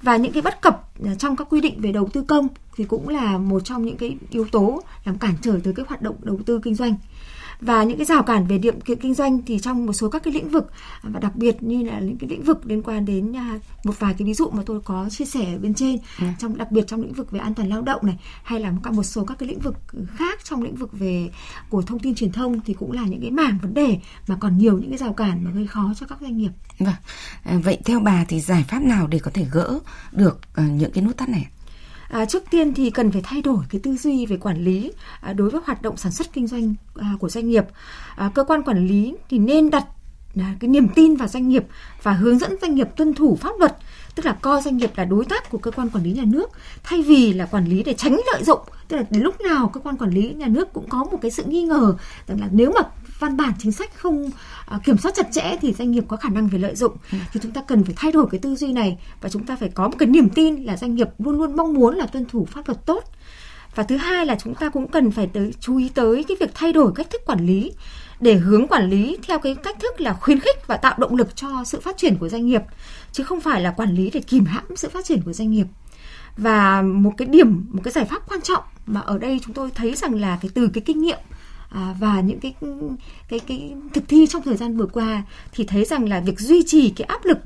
và 0.04 0.18
những 0.18 0.32
cái 0.32 0.42
bất 0.42 0.62
cập 0.62 0.90
à, 1.06 1.16
trong 1.16 1.36
các 1.36 1.48
quy 1.50 1.62
định 1.62 1.82
về 1.82 1.92
đầu 1.92 2.10
tư 2.14 2.24
công 2.28 2.48
thì 2.76 2.84
cũng 2.84 3.10
là 3.10 3.38
một 3.38 3.60
trong 3.66 3.86
những 3.86 3.98
cái 3.98 4.18
yếu 4.30 4.48
tố 4.52 4.82
làm 5.06 5.18
cản 5.18 5.34
trở 5.42 5.60
tới 5.64 5.74
cái 5.74 5.86
hoạt 5.90 6.02
động 6.02 6.16
đầu 6.22 6.40
tư 6.46 6.60
kinh 6.64 6.76
doanh 6.76 6.96
và 7.64 7.84
những 7.84 7.98
cái 7.98 8.06
rào 8.06 8.24
cản 8.24 8.48
về 8.48 8.58
điều 8.58 8.74
kiện 8.86 9.00
kinh 9.00 9.14
doanh 9.14 9.42
thì 9.46 9.60
trong 9.60 9.86
một 9.86 9.94
số 9.94 10.10
các 10.10 10.24
cái 10.24 10.34
lĩnh 10.34 10.50
vực 10.50 10.72
và 11.04 11.20
đặc 11.20 11.36
biệt 11.36 11.64
như 11.64 11.84
là 11.84 12.00
những 12.00 12.18
cái 12.18 12.30
lĩnh 12.30 12.44
vực 12.44 12.66
liên 12.66 12.84
quan 12.84 13.06
đến 13.06 13.36
à, 13.36 13.60
một 13.84 14.00
vài 14.00 14.16
cái 14.18 14.26
ví 14.26 14.34
dụ 14.34 14.50
mà 14.50 14.64
tôi 14.66 14.82
có 14.82 15.10
chia 15.10 15.26
sẻ 15.26 15.54
ở 15.54 15.58
bên 15.58 15.74
trên 15.74 15.98
ừ. 16.20 16.26
trong 16.40 16.58
đặc 16.58 16.72
biệt 16.72 16.84
trong 16.88 17.02
lĩnh 17.02 17.14
vực 17.14 17.32
về 17.32 17.40
an 17.40 17.54
toàn 17.54 17.70
lao 17.70 17.82
động 17.82 18.06
này 18.06 18.18
hay 18.44 18.60
là 18.60 18.74
một 18.92 19.04
số 19.04 19.26
các 19.26 19.40
cái 19.40 19.50
lĩnh 19.50 19.60
vực 19.60 19.76
khác 20.16 20.40
trong 20.44 20.64
lĩnh 20.64 20.76
vực 20.76 20.90
về 20.94 21.30
của 21.70 21.82
thông 21.82 22.00
tin 22.00 22.16
truyền 22.16 22.32
thông 22.32 22.62
thì 22.62 22.74
cũng 22.74 22.92
là 22.92 23.06
những 23.06 23.22
cái 23.22 23.32
mảng 23.32 23.58
vấn 23.62 23.74
đề 23.74 23.98
mà 24.28 24.38
còn 24.40 24.58
nhiều 24.58 24.78
những 24.78 24.90
cái 24.90 24.98
rào 24.98 25.14
cản 25.14 25.44
mà 25.44 25.52
gây 25.52 25.68
khó 25.68 25.94
cho 26.00 26.06
các 26.06 26.18
doanh 26.22 26.38
nghiệp. 26.38 26.52
Vâng. 26.80 26.96
À, 27.44 27.60
vậy 27.64 27.78
theo 27.86 28.00
bà 28.00 28.26
thì 28.28 28.40
giải 28.40 28.66
pháp 28.68 28.84
nào 28.84 29.08
để 29.08 29.20
có 29.20 29.32
thể 29.34 29.46
gỡ 29.52 29.80
được 30.12 30.40
uh, 30.62 30.72
những 30.72 30.92
cái 30.92 31.04
nút 31.04 31.18
thắt 31.18 31.30
này? 31.30 31.48
À, 32.14 32.26
trước 32.26 32.44
tiên 32.50 32.74
thì 32.74 32.90
cần 32.90 33.12
phải 33.12 33.22
thay 33.24 33.42
đổi 33.42 33.64
cái 33.70 33.82
tư 33.84 33.96
duy 33.96 34.26
về 34.26 34.38
quản 34.38 34.64
lý 34.64 34.92
à, 35.22 35.34
đối 35.34 35.50
với 35.50 35.62
hoạt 35.66 35.82
động 35.82 35.98
sản 35.98 36.12
xuất 36.12 36.34
kinh 36.34 36.48
doanh 36.48 36.76
à, 36.96 37.08
của 37.20 37.30
doanh 37.30 37.50
nghiệp. 37.50 37.66
À, 38.16 38.32
cơ 38.34 38.44
quan 38.44 38.64
quản 38.64 38.88
lý 38.88 39.16
thì 39.30 39.38
nên 39.40 39.70
đặt 39.70 39.86
à, 40.40 40.56
cái 40.60 40.68
niềm 40.68 40.88
tin 40.96 41.16
vào 41.16 41.28
doanh 41.28 41.50
nghiệp 41.50 41.64
và 42.04 42.12
hướng 42.12 42.40
dẫn 42.40 42.56
doanh 42.62 42.76
nghiệp 42.76 42.88
tuân 42.96 43.14
thủ 43.14 43.38
pháp 43.42 43.60
luật 43.60 43.78
tức 44.16 44.26
là 44.26 44.38
coi 44.42 44.62
doanh 44.62 44.78
nghiệp 44.78 44.92
là 44.96 45.06
đối 45.06 45.26
tác 45.26 45.50
của 45.50 45.58
cơ 45.58 45.72
quan 45.72 45.90
quản 45.90 46.04
lý 46.04 46.12
nhà 46.12 46.24
nước 46.26 46.50
thay 46.84 47.02
vì 47.02 47.34
là 47.34 47.46
quản 47.46 47.66
lý 47.66 47.84
để 47.84 47.94
tránh 47.94 48.22
lợi 48.34 48.44
dụng 48.44 48.60
tức 48.88 48.98
là 48.98 49.04
đến 49.10 49.22
lúc 49.24 49.42
nào 49.42 49.68
cơ 49.68 49.80
quan 49.80 49.98
quản 49.98 50.12
lý 50.12 50.34
nhà 50.34 50.48
nước 50.48 50.74
cũng 50.74 50.90
có 50.90 51.04
một 51.04 51.18
cái 51.22 51.32
sự 51.32 51.44
nghi 51.44 51.64
ngờ 51.64 51.96
rằng 52.28 52.40
là 52.42 52.48
nếu 52.52 52.72
mà 52.76 52.82
văn 53.24 53.38
bản 53.38 53.54
chính 53.60 53.72
sách 53.72 53.92
không 53.96 54.26
uh, 54.76 54.84
kiểm 54.84 54.98
soát 54.98 55.16
chặt 55.16 55.28
chẽ 55.32 55.58
thì 55.62 55.74
doanh 55.74 55.92
nghiệp 55.92 56.04
có 56.08 56.18
khả 56.18 56.30
năng 56.30 56.48
về 56.48 56.60
lợi 56.60 56.76
dụng. 56.76 56.98
Ừ. 57.12 57.18
thì 57.34 57.40
chúng 57.44 57.52
ta 57.52 57.62
cần 57.68 57.84
phải 57.84 57.94
thay 57.98 58.12
đổi 58.12 58.28
cái 58.32 58.40
tư 58.40 58.56
duy 58.56 58.74
này 58.74 58.98
và 59.22 59.30
chúng 59.30 59.46
ta 59.46 59.56
phải 59.56 59.70
có 59.70 59.88
một 59.88 59.96
cái 60.00 60.08
niềm 60.08 60.30
tin 60.30 60.56
là 60.56 60.78
doanh 60.78 60.96
nghiệp 60.96 61.08
luôn 61.18 61.38
luôn 61.38 61.56
mong 61.56 61.74
muốn 61.74 61.96
là 61.96 62.06
tuân 62.06 62.26
thủ 62.26 62.48
pháp 62.52 62.68
luật 62.68 62.86
tốt. 62.86 63.04
Và 63.76 63.84
thứ 63.84 63.98
hai 63.98 64.26
là 64.26 64.36
chúng 64.44 64.56
ta 64.56 64.70
cũng 64.70 64.88
cần 64.88 65.12
phải 65.12 65.28
tới, 65.28 65.54
chú 65.60 65.78
ý 65.78 65.90
tới 65.90 66.24
cái 66.28 66.38
việc 66.40 66.50
thay 66.54 66.74
đổi 66.74 66.92
cách 66.96 67.10
thức 67.10 67.22
quản 67.26 67.46
lý 67.46 67.72
để 68.20 68.34
hướng 68.34 68.68
quản 68.68 68.90
lý 68.90 69.18
theo 69.28 69.40
cái 69.40 69.56
cách 69.56 69.80
thức 69.80 70.02
là 70.02 70.14
khuyến 70.14 70.40
khích 70.40 70.68
và 70.68 70.78
tạo 70.78 70.96
động 70.98 71.16
lực 71.16 71.36
cho 71.36 71.64
sự 71.66 71.80
phát 71.80 71.98
triển 71.98 72.18
của 72.18 72.30
doanh 72.30 72.46
nghiệp 72.46 72.62
chứ 73.12 73.24
không 73.24 73.42
phải 73.42 73.62
là 73.62 73.72
quản 73.72 73.96
lý 73.96 74.10
để 74.14 74.20
kìm 74.20 74.46
hãm 74.46 74.64
sự 74.76 74.90
phát 74.90 75.06
triển 75.06 75.22
của 75.22 75.34
doanh 75.34 75.52
nghiệp. 75.52 75.66
Và 76.38 76.82
một 76.82 77.12
cái 77.18 77.28
điểm 77.28 77.66
một 77.72 77.82
cái 77.84 77.92
giải 77.92 78.06
pháp 78.06 78.30
quan 78.30 78.42
trọng 78.42 78.64
mà 78.86 79.02
ở 79.02 79.18
đây 79.18 79.40
chúng 79.44 79.54
tôi 79.54 79.72
thấy 79.76 79.96
rằng 79.96 80.16
là 80.16 80.38
cái 80.42 80.52
từ 80.54 80.70
cái 80.74 80.82
kinh 80.82 81.02
nghiệm 81.02 81.20
à, 81.74 81.96
và 82.00 82.22
những 82.22 82.40
cái 82.40 82.54
cái 83.28 83.40
cái 83.40 83.74
thực 83.94 84.04
thi 84.08 84.28
trong 84.30 84.42
thời 84.42 84.58
gian 84.58 84.78
vừa 84.78 84.86
qua 84.86 85.24
thì 85.52 85.64
thấy 85.64 85.86
rằng 85.86 86.10
là 86.10 86.20
việc 86.20 86.40
duy 86.40 86.64
trì 86.68 86.90
cái 86.90 87.06
áp 87.06 87.26
lực 87.26 87.38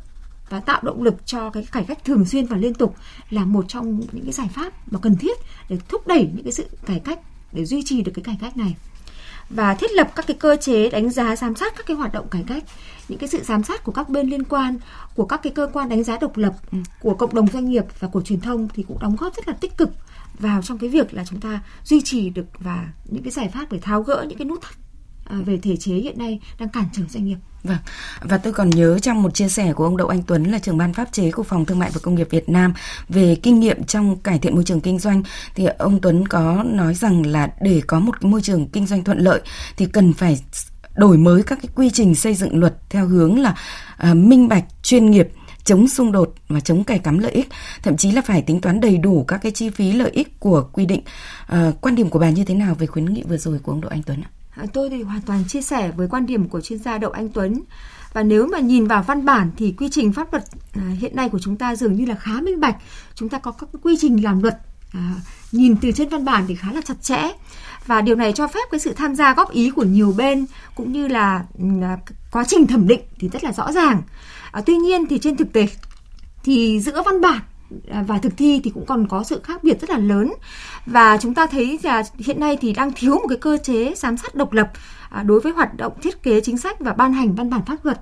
và 0.49 0.59
tạo 0.59 0.81
động 0.83 1.03
lực 1.03 1.25
cho 1.25 1.49
cái 1.49 1.65
cải 1.71 1.83
cách 1.83 2.05
thường 2.05 2.25
xuyên 2.25 2.45
và 2.45 2.57
liên 2.57 2.73
tục 2.73 2.95
là 3.29 3.45
một 3.45 3.65
trong 3.67 3.99
những 3.99 4.23
cái 4.23 4.33
giải 4.33 4.49
pháp 4.53 4.91
mà 4.91 4.99
cần 4.99 5.15
thiết 5.15 5.37
để 5.69 5.77
thúc 5.87 6.07
đẩy 6.07 6.29
những 6.33 6.43
cái 6.43 6.51
sự 6.51 6.65
cải 6.85 6.99
cách 6.99 7.19
để 7.51 7.65
duy 7.65 7.83
trì 7.85 8.01
được 8.01 8.11
cái 8.15 8.23
cải 8.23 8.37
cách 8.41 8.57
này 8.57 8.75
và 9.49 9.73
thiết 9.73 9.91
lập 9.91 10.11
các 10.15 10.27
cái 10.27 10.37
cơ 10.39 10.57
chế 10.61 10.89
đánh 10.89 11.09
giá, 11.09 11.35
giám 11.35 11.55
sát 11.55 11.73
các 11.77 11.85
cái 11.85 11.97
hoạt 11.97 12.13
động 12.13 12.27
cải 12.27 12.43
cách, 12.47 12.63
những 13.09 13.19
cái 13.19 13.29
sự 13.29 13.43
giám 13.43 13.63
sát 13.63 13.83
của 13.83 13.91
các 13.91 14.09
bên 14.09 14.29
liên 14.29 14.43
quan, 14.43 14.77
của 15.15 15.25
các 15.25 15.43
cái 15.43 15.53
cơ 15.55 15.69
quan 15.73 15.89
đánh 15.89 16.03
giá 16.03 16.17
độc 16.21 16.37
lập 16.37 16.53
ừ, 16.71 16.77
của 16.99 17.13
cộng 17.13 17.35
đồng 17.35 17.47
doanh 17.47 17.69
nghiệp 17.69 17.85
và 17.99 18.07
của 18.07 18.21
truyền 18.21 18.41
thông 18.41 18.67
thì 18.73 18.83
cũng 18.87 18.99
đóng 18.99 19.15
góp 19.15 19.35
rất 19.35 19.47
là 19.47 19.53
tích 19.53 19.77
cực 19.77 19.89
vào 20.39 20.61
trong 20.61 20.77
cái 20.77 20.89
việc 20.89 21.13
là 21.13 21.25
chúng 21.25 21.39
ta 21.39 21.59
duy 21.83 22.01
trì 22.01 22.29
được 22.29 22.45
và 22.59 22.89
những 23.05 23.23
cái 23.23 23.31
giải 23.31 23.49
pháp 23.53 23.71
để 23.71 23.79
tháo 23.79 24.03
gỡ 24.03 24.25
những 24.27 24.37
cái 24.37 24.45
nút 24.45 24.61
thắt 24.61 24.75
À, 25.29 25.37
về 25.45 25.57
thể 25.57 25.75
chế 25.77 25.93
hiện 25.93 26.17
nay 26.17 26.39
đang 26.59 26.69
cản 26.69 26.85
trở 26.93 27.03
doanh 27.09 27.25
nghiệp. 27.25 27.37
Vâng, 27.63 27.77
và 28.21 28.37
tôi 28.37 28.53
còn 28.53 28.69
nhớ 28.69 28.99
trong 28.99 29.23
một 29.23 29.33
chia 29.33 29.49
sẻ 29.49 29.73
của 29.73 29.83
ông 29.83 29.97
Đậu 29.97 30.07
Anh 30.07 30.21
Tuấn 30.21 30.43
là 30.43 30.59
trưởng 30.59 30.77
ban 30.77 30.93
pháp 30.93 31.09
chế 31.11 31.31
của 31.31 31.43
Phòng 31.43 31.65
Thương 31.65 31.79
mại 31.79 31.91
và 31.91 31.99
Công 32.03 32.15
nghiệp 32.15 32.27
Việt 32.29 32.49
Nam 32.49 32.73
về 33.09 33.35
kinh 33.35 33.59
nghiệm 33.59 33.83
trong 33.83 34.15
cải 34.15 34.39
thiện 34.39 34.55
môi 34.55 34.63
trường 34.63 34.81
kinh 34.81 34.99
doanh 34.99 35.23
thì 35.55 35.65
ông 35.65 36.01
Tuấn 36.01 36.27
có 36.27 36.63
nói 36.63 36.93
rằng 36.93 37.25
là 37.25 37.53
để 37.61 37.81
có 37.87 37.99
một 37.99 38.23
môi 38.23 38.41
trường 38.41 38.67
kinh 38.67 38.87
doanh 38.87 39.03
thuận 39.03 39.17
lợi 39.17 39.41
thì 39.77 39.85
cần 39.85 40.13
phải 40.13 40.39
đổi 40.95 41.17
mới 41.17 41.43
các 41.43 41.59
cái 41.61 41.69
quy 41.75 41.89
trình 41.89 42.15
xây 42.15 42.35
dựng 42.35 42.59
luật 42.59 42.89
theo 42.89 43.07
hướng 43.07 43.39
là 43.39 43.55
uh, 44.11 44.17
minh 44.17 44.47
bạch, 44.47 44.65
chuyên 44.83 45.11
nghiệp 45.11 45.29
chống 45.63 45.87
xung 45.87 46.11
đột 46.11 46.33
và 46.47 46.59
chống 46.59 46.83
cài 46.83 46.99
cắm 46.99 47.19
lợi 47.19 47.31
ích, 47.31 47.49
thậm 47.83 47.97
chí 47.97 48.11
là 48.11 48.21
phải 48.21 48.41
tính 48.41 48.61
toán 48.61 48.79
đầy 48.79 48.97
đủ 48.97 49.23
các 49.23 49.37
cái 49.37 49.51
chi 49.51 49.69
phí 49.69 49.91
lợi 49.91 50.11
ích 50.11 50.39
của 50.39 50.69
quy 50.73 50.85
định. 50.85 51.01
À, 51.47 51.71
quan 51.81 51.95
điểm 51.95 52.09
của 52.09 52.19
bà 52.19 52.29
như 52.29 52.43
thế 52.43 52.55
nào 52.55 52.75
về 52.75 52.87
khuyến 52.87 53.05
nghị 53.05 53.23
vừa 53.23 53.37
rồi 53.37 53.59
của 53.59 53.71
ông 53.71 53.81
Đỗ 53.81 53.89
Anh 53.89 54.03
Tuấn 54.03 54.21
ạ? 54.21 54.29
Ờ, 54.57 54.65
tôi 54.73 54.89
thì 54.89 55.03
hoàn 55.03 55.21
toàn 55.21 55.43
chia 55.47 55.61
sẻ 55.61 55.91
với 55.91 56.07
quan 56.07 56.25
điểm 56.25 56.49
của 56.49 56.61
chuyên 56.61 56.79
gia 56.79 56.97
Đậu 56.97 57.11
Anh 57.11 57.29
Tuấn. 57.29 57.61
Và 58.13 58.23
nếu 58.23 58.47
mà 58.47 58.59
nhìn 58.59 58.87
vào 58.87 59.03
văn 59.03 59.25
bản 59.25 59.51
thì 59.57 59.71
quy 59.77 59.89
trình 59.89 60.13
pháp 60.13 60.33
luật 60.33 60.43
ờ, 60.75 60.81
hiện 60.99 61.15
nay 61.15 61.29
của 61.29 61.39
chúng 61.39 61.55
ta 61.55 61.75
dường 61.75 61.93
như 61.93 62.05
là 62.05 62.15
khá 62.15 62.41
minh 62.41 62.59
bạch. 62.59 62.75
Chúng 63.15 63.29
ta 63.29 63.37
có 63.37 63.51
các 63.51 63.69
quy 63.81 63.97
trình 63.99 64.23
làm 64.23 64.41
luật 64.41 64.57
à, 64.93 65.15
nhìn 65.51 65.75
từ 65.81 65.91
trên 65.91 66.09
văn 66.09 66.25
bản 66.25 66.45
thì 66.47 66.55
khá 66.55 66.71
là 66.71 66.81
chặt 66.81 67.01
chẽ 67.01 67.31
và 67.85 68.01
điều 68.01 68.15
này 68.15 68.33
cho 68.33 68.47
phép 68.47 68.59
cái 68.71 68.79
sự 68.79 68.93
tham 68.93 69.15
gia 69.15 69.33
góp 69.33 69.51
ý 69.51 69.69
của 69.69 69.83
nhiều 69.83 70.13
bên 70.17 70.45
cũng 70.75 70.91
như 70.91 71.07
là, 71.07 71.45
ừ, 71.57 71.65
là 71.79 71.97
quá 72.31 72.43
trình 72.47 72.67
thẩm 72.67 72.87
định 72.87 73.01
thì 73.19 73.29
rất 73.29 73.43
là 73.43 73.53
rõ 73.53 73.71
ràng 73.71 74.01
à, 74.51 74.61
tuy 74.65 74.75
nhiên 74.75 75.05
thì 75.07 75.19
trên 75.19 75.37
thực 75.37 75.53
tế 75.53 75.67
thì 76.43 76.79
giữa 76.79 77.03
văn 77.05 77.21
bản 77.21 77.39
À, 77.89 78.03
và 78.07 78.17
thực 78.17 78.37
thi 78.37 78.61
thì 78.63 78.71
cũng 78.73 78.85
còn 78.85 79.07
có 79.07 79.23
sự 79.23 79.41
khác 79.43 79.63
biệt 79.63 79.81
rất 79.81 79.89
là 79.89 79.97
lớn. 79.97 80.33
Và 80.85 81.17
chúng 81.17 81.33
ta 81.33 81.47
thấy 81.47 81.79
là 81.83 82.03
hiện 82.17 82.39
nay 82.39 82.57
thì 82.61 82.73
đang 82.73 82.91
thiếu 82.95 83.13
một 83.13 83.27
cái 83.29 83.37
cơ 83.37 83.57
chế 83.63 83.93
giám 83.95 84.17
sát 84.17 84.35
độc 84.35 84.53
lập 84.53 84.71
à, 85.09 85.23
đối 85.23 85.39
với 85.39 85.51
hoạt 85.51 85.77
động 85.77 85.93
thiết 86.01 86.23
kế 86.23 86.41
chính 86.41 86.57
sách 86.57 86.79
và 86.79 86.93
ban 86.93 87.13
hành 87.13 87.35
văn 87.35 87.49
bản 87.49 87.61
pháp 87.65 87.85
luật. 87.85 88.01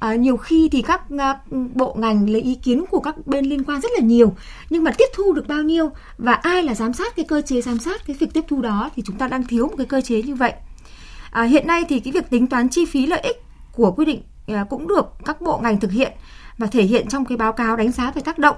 À, 0.00 0.14
nhiều 0.14 0.36
khi 0.36 0.68
thì 0.72 0.82
các 0.82 1.02
à, 1.18 1.38
bộ 1.74 1.94
ngành 1.98 2.30
lấy 2.30 2.42
ý 2.42 2.54
kiến 2.54 2.84
của 2.90 3.00
các 3.00 3.26
bên 3.26 3.44
liên 3.44 3.64
quan 3.64 3.80
rất 3.80 3.90
là 3.98 4.04
nhiều 4.04 4.34
nhưng 4.70 4.84
mà 4.84 4.92
tiếp 4.98 5.04
thu 5.14 5.32
được 5.32 5.48
bao 5.48 5.62
nhiêu 5.62 5.90
và 6.18 6.32
ai 6.32 6.62
là 6.62 6.74
giám 6.74 6.92
sát 6.92 7.16
cái 7.16 7.24
cơ 7.24 7.42
chế 7.42 7.60
giám 7.60 7.78
sát 7.78 8.06
cái 8.06 8.16
việc 8.20 8.32
tiếp 8.32 8.44
thu 8.48 8.60
đó 8.60 8.90
thì 8.96 9.02
chúng 9.06 9.16
ta 9.16 9.28
đang 9.28 9.46
thiếu 9.46 9.66
một 9.66 9.74
cái 9.76 9.86
cơ 9.86 10.00
chế 10.00 10.22
như 10.22 10.34
vậy. 10.34 10.52
À, 11.30 11.42
hiện 11.42 11.66
nay 11.66 11.84
thì 11.88 12.00
cái 12.00 12.12
việc 12.12 12.30
tính 12.30 12.46
toán 12.46 12.68
chi 12.68 12.84
phí 12.84 13.06
lợi 13.06 13.20
ích 13.20 13.42
của 13.72 13.92
quy 13.92 14.04
định 14.04 14.22
à, 14.46 14.64
cũng 14.70 14.88
được 14.88 15.06
các 15.24 15.40
bộ 15.40 15.58
ngành 15.58 15.80
thực 15.80 15.90
hiện 15.90 16.12
và 16.58 16.66
thể 16.66 16.82
hiện 16.82 17.08
trong 17.08 17.24
cái 17.24 17.38
báo 17.38 17.52
cáo 17.52 17.76
đánh 17.76 17.92
giá 17.92 18.10
về 18.10 18.22
tác 18.22 18.38
động 18.38 18.56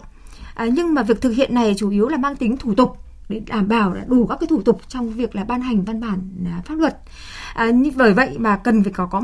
à, 0.54 0.66
nhưng 0.72 0.94
mà 0.94 1.02
việc 1.02 1.20
thực 1.20 1.30
hiện 1.30 1.54
này 1.54 1.74
chủ 1.78 1.90
yếu 1.90 2.08
là 2.08 2.16
mang 2.16 2.36
tính 2.36 2.56
thủ 2.56 2.74
tục 2.74 2.96
để 3.28 3.40
đảm 3.46 3.68
bảo 3.68 3.94
là 3.94 4.04
đủ 4.06 4.26
các 4.26 4.36
cái 4.40 4.46
thủ 4.46 4.62
tục 4.62 4.80
trong 4.88 5.12
việc 5.12 5.36
là 5.36 5.44
ban 5.44 5.60
hành 5.60 5.84
văn 5.84 6.00
bản 6.00 6.18
à, 6.46 6.62
pháp 6.64 6.74
luật 6.74 6.98
à, 7.54 7.70
như 7.70 7.90
bởi 7.96 8.14
vậy 8.14 8.36
mà 8.38 8.56
cần 8.56 8.82
phải 8.82 8.92
có 8.92 9.06
có 9.06 9.22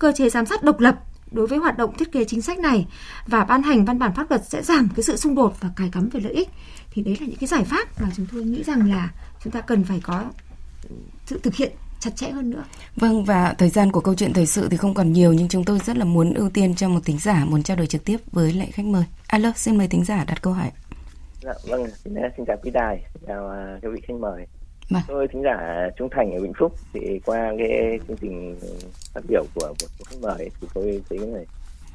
cơ 0.00 0.12
chế 0.16 0.30
giám 0.30 0.46
sát 0.46 0.62
độc 0.62 0.80
lập 0.80 0.96
đối 1.30 1.46
với 1.46 1.58
hoạt 1.58 1.78
động 1.78 1.96
thiết 1.96 2.12
kế 2.12 2.24
chính 2.24 2.42
sách 2.42 2.58
này 2.58 2.86
và 3.26 3.44
ban 3.44 3.62
hành 3.62 3.84
văn 3.84 3.98
bản 3.98 4.14
pháp 4.14 4.30
luật 4.30 4.48
sẽ 4.48 4.62
giảm 4.62 4.88
cái 4.96 5.02
sự 5.02 5.16
xung 5.16 5.34
đột 5.34 5.56
và 5.60 5.70
cài 5.76 5.88
cắm 5.92 6.08
về 6.08 6.20
lợi 6.20 6.32
ích 6.32 6.48
thì 6.90 7.02
đấy 7.02 7.16
là 7.20 7.26
những 7.26 7.36
cái 7.36 7.46
giải 7.46 7.64
pháp 7.64 8.00
mà 8.02 8.08
chúng 8.16 8.26
tôi 8.32 8.42
nghĩ 8.42 8.62
rằng 8.62 8.90
là 8.90 9.10
chúng 9.44 9.52
ta 9.52 9.60
cần 9.60 9.84
phải 9.84 10.00
có 10.02 10.24
sự 11.26 11.40
thực 11.42 11.54
hiện 11.54 11.72
chặt 12.00 12.16
chẽ 12.16 12.30
hơn 12.30 12.50
nữa. 12.50 12.64
Vâng 12.96 13.24
và 13.24 13.54
thời 13.58 13.70
gian 13.70 13.92
của 13.92 14.00
câu 14.00 14.14
chuyện 14.14 14.32
thời 14.32 14.46
sự 14.46 14.68
thì 14.68 14.76
không 14.76 14.94
còn 14.94 15.12
nhiều 15.12 15.32
nhưng 15.32 15.48
chúng 15.48 15.64
tôi 15.64 15.78
rất 15.86 15.96
là 15.96 16.04
muốn 16.04 16.34
ưu 16.34 16.50
tiên 16.50 16.74
cho 16.74 16.88
một 16.88 17.00
tính 17.04 17.18
giả 17.18 17.44
muốn 17.44 17.62
trao 17.62 17.76
đổi 17.76 17.86
trực 17.86 18.04
tiếp 18.04 18.16
với 18.32 18.52
lại 18.52 18.70
khách 18.70 18.86
mời. 18.86 19.04
Alo, 19.30 19.52
xin 19.56 19.78
mời 19.78 19.88
tính 19.88 20.04
giả 20.04 20.24
đặt 20.28 20.42
câu 20.42 20.52
hỏi. 20.52 20.70
Dạ, 21.42 21.52
vâng, 21.68 21.86
xin, 22.04 22.14
xin 22.36 22.46
chào 22.46 22.56
quý 22.62 22.70
đài, 22.70 23.04
chào 23.26 23.44
uh, 23.44 23.82
các 23.82 23.88
vị 23.92 24.00
khách 24.02 24.14
mời. 24.20 24.46
Vâng. 24.90 25.02
Tôi 25.08 25.28
thính 25.28 25.42
giả 25.42 25.88
Trung 25.96 26.08
Thành 26.10 26.32
ở 26.32 26.40
Vĩnh 26.40 26.52
Phúc 26.58 26.72
thì 26.92 27.20
qua 27.26 27.52
cái 27.58 27.98
chương 28.08 28.16
trình 28.16 28.58
phát 29.14 29.20
biểu 29.28 29.44
của 29.54 29.66
một 29.68 29.74
số 29.78 30.04
khách 30.04 30.16
mời 30.20 30.50
thì 30.60 30.68
tôi 30.74 31.02
thấy 31.10 31.18
này 31.18 31.46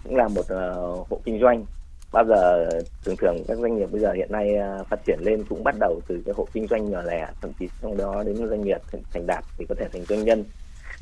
cũng 0.04 0.16
là 0.16 0.28
một 0.28 0.42
uh, 0.42 1.10
hộ 1.10 1.20
kinh 1.26 1.40
doanh 1.42 1.66
bao 2.12 2.26
giờ 2.26 2.70
thường 3.06 3.16
thường 3.18 3.44
các 3.48 3.58
doanh 3.58 3.78
nghiệp 3.78 3.92
bây 3.92 4.02
giờ 4.02 4.12
hiện 4.12 4.32
nay 4.32 4.56
uh, 4.82 4.88
phát 4.88 5.00
triển 5.06 5.20
lên 5.22 5.44
cũng 5.50 5.64
bắt 5.64 5.76
đầu 5.80 6.02
từ 6.08 6.22
cái 6.26 6.34
hộ 6.38 6.48
kinh 6.54 6.68
doanh 6.68 6.90
nhỏ 6.90 7.02
lẻ 7.02 7.28
thậm 7.42 7.52
chí 7.60 7.68
trong 7.82 7.98
đó 7.98 8.24
đến 8.24 8.50
doanh 8.50 8.62
nghiệp 8.62 8.82
thành 9.14 9.28
đạt 9.28 9.44
thì 9.58 9.66
có 9.70 9.76
thể 9.80 9.88
thành 9.94 10.06
doanh 10.06 10.24
nhân 10.24 10.44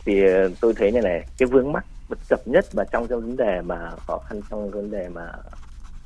thì 0.05 0.21
uh, 0.23 0.51
tôi 0.61 0.73
thấy 0.77 0.91
như 0.91 1.01
này 1.01 1.25
cái 1.37 1.47
vướng 1.47 1.71
mắc 1.71 1.85
bất 2.09 2.19
cập 2.29 2.47
nhất 2.47 2.65
mà 2.73 2.83
trong 2.91 3.07
cái 3.07 3.17
vấn 3.17 3.37
đề 3.37 3.61
mà 3.61 3.91
khó 4.07 4.17
khăn 4.17 4.41
trong 4.49 4.71
vấn 4.71 4.91
đề 4.91 5.09
mà 5.09 5.31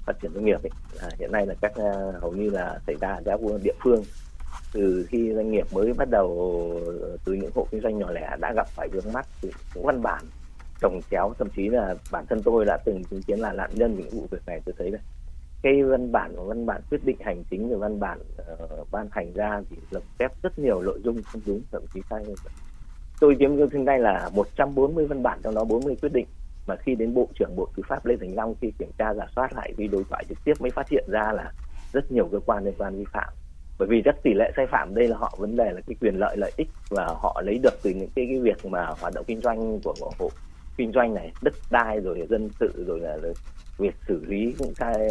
phát 0.08 0.20
triển 0.22 0.32
doanh 0.34 0.46
nghiệp 0.46 0.63
ấy, 0.63 0.72
à, 1.00 1.08
hiện 1.20 1.32
nay 1.32 1.46
là 1.46 1.54
các 1.62 1.72
uh, 1.72 2.22
hầu 2.22 2.32
như 2.32 2.50
là 2.50 2.80
xảy 2.88 2.96
ra 3.02 3.10
ở 3.10 3.22
các 3.26 3.39
địa 3.63 3.74
phương. 3.84 4.04
Từ 4.74 5.06
khi 5.10 5.34
doanh 5.36 5.52
nghiệp 5.52 5.65
mới 5.74 5.93
bắt 5.93 6.08
đầu 6.12 6.28
ờ, 6.86 7.17
từ 7.26 7.34
những 7.34 7.52
hộ 7.56 7.67
kinh 7.72 7.82
doanh 7.82 8.00
nhỏ 8.00 8.12
lẻ 8.12 8.36
đã 8.41 8.54
gặp 8.56 8.67
phải 8.67 8.88
vướng 8.88 9.13
mắt 9.13 9.26
từ 9.41 9.52
những 9.76 9.86
văn 9.86 10.02
bản 10.02 10.24
trồng 10.82 11.00
chéo 11.12 11.34
thậm 11.39 11.48
chí 11.56 11.70
là 11.70 11.96
bản 12.12 12.26
thân 12.30 12.41
tôi 12.43 12.65
đã 12.65 12.78
từng 12.86 13.04
chứng 13.04 13.22
kiến 13.24 13.39
là 13.39 13.54
nạn 13.54 13.70
nhân 13.74 13.96
những 13.98 14.10
vụ 14.10 14.28
việc 14.32 14.41
này 14.48 14.62
tôi 14.65 14.76
thấy 14.78 14.91
đây 14.91 15.02
cái 15.62 15.84
văn 15.84 16.12
bản 16.12 16.48
văn 16.48 16.65
bản 16.65 16.82
quyết 16.89 17.06
định 17.06 17.17
hành 17.20 17.43
chính 17.50 17.70
và 17.70 17.78
văn 17.78 18.00
bản 18.00 18.20
uh, 18.54 18.91
ban 18.91 19.08
hành 19.12 19.34
ra 19.34 19.62
thì 19.70 19.78
lập 19.91 20.04
phép 20.20 20.32
rất 20.43 20.60
nhiều 20.60 20.82
nội 20.82 21.00
dung 21.04 21.24
không 21.24 21.41
đúng 21.46 21.62
thậm 21.72 21.82
chí 21.93 22.02
sai 22.10 22.24
tôi 23.20 23.36
chiếm 23.39 23.58
hôm 23.58 23.86
này 23.86 24.00
là 24.00 24.30
140 24.34 25.08
văn 25.08 25.24
bản 25.24 25.39
trong 25.43 25.56
đó 25.56 25.63
40 25.63 25.96
quyết 26.02 26.13
định 26.13 26.28
mà 26.67 26.75
khi 26.75 26.95
đến 26.95 27.13
bộ 27.13 27.27
trưởng 27.39 27.56
bộ 27.56 27.67
tư 27.75 27.84
pháp 27.88 28.06
lê 28.06 28.15
thành 28.19 28.36
long 28.36 28.56
khi 28.62 28.71
kiểm 28.80 28.89
tra 28.97 29.13
giả 29.13 29.25
soát 29.36 29.53
lại 29.53 29.73
vì 29.77 29.88
đối 29.88 30.03
thoại 30.10 30.23
trực 30.30 30.38
tiếp 30.43 30.53
mới 30.60 30.71
phát 30.71 30.89
hiện 30.89 31.06
ra 31.08 31.32
là 31.34 31.51
rất 31.93 32.12
nhiều 32.12 32.30
cơ 32.32 32.39
quan 32.45 32.65
liên 32.65 32.73
quan 32.77 32.97
vi 32.97 33.06
phạm. 33.13 33.34
Bởi 33.80 33.88
vì 33.88 34.01
rất 34.01 34.15
tỷ 34.23 34.34
lệ 34.34 34.51
sai 34.56 34.67
phạm 34.71 34.95
đây 34.95 35.08
là 35.08 35.17
họ 35.17 35.38
vấn 35.39 35.56
đề 35.56 35.71
là 35.71 35.82
cái 35.88 35.95
quyền 36.01 36.15
lợi 36.15 36.38
lợi 36.38 36.51
ích 36.58 36.67
và 36.89 37.06
họ 37.06 37.41
lấy 37.45 37.60
được 37.63 37.73
từ 37.84 37.89
những 37.89 38.10
cái 38.15 38.25
cái 38.30 38.39
việc 38.39 38.65
mà 38.65 38.86
hoạt 39.01 39.13
động 39.13 39.25
kinh 39.27 39.41
doanh 39.41 39.80
của 39.84 39.93
hộ 40.19 40.30
kinh 40.77 40.91
doanh 40.91 41.13
này, 41.13 41.32
đất 41.41 41.53
đai 41.71 41.99
rồi 41.99 42.27
dân 42.30 42.49
sự 42.60 42.86
rồi 42.88 42.99
là 42.99 43.17
việc 43.77 43.95
xử 44.08 44.25
lý 44.25 44.56
những 44.60 44.73
cái 44.77 45.10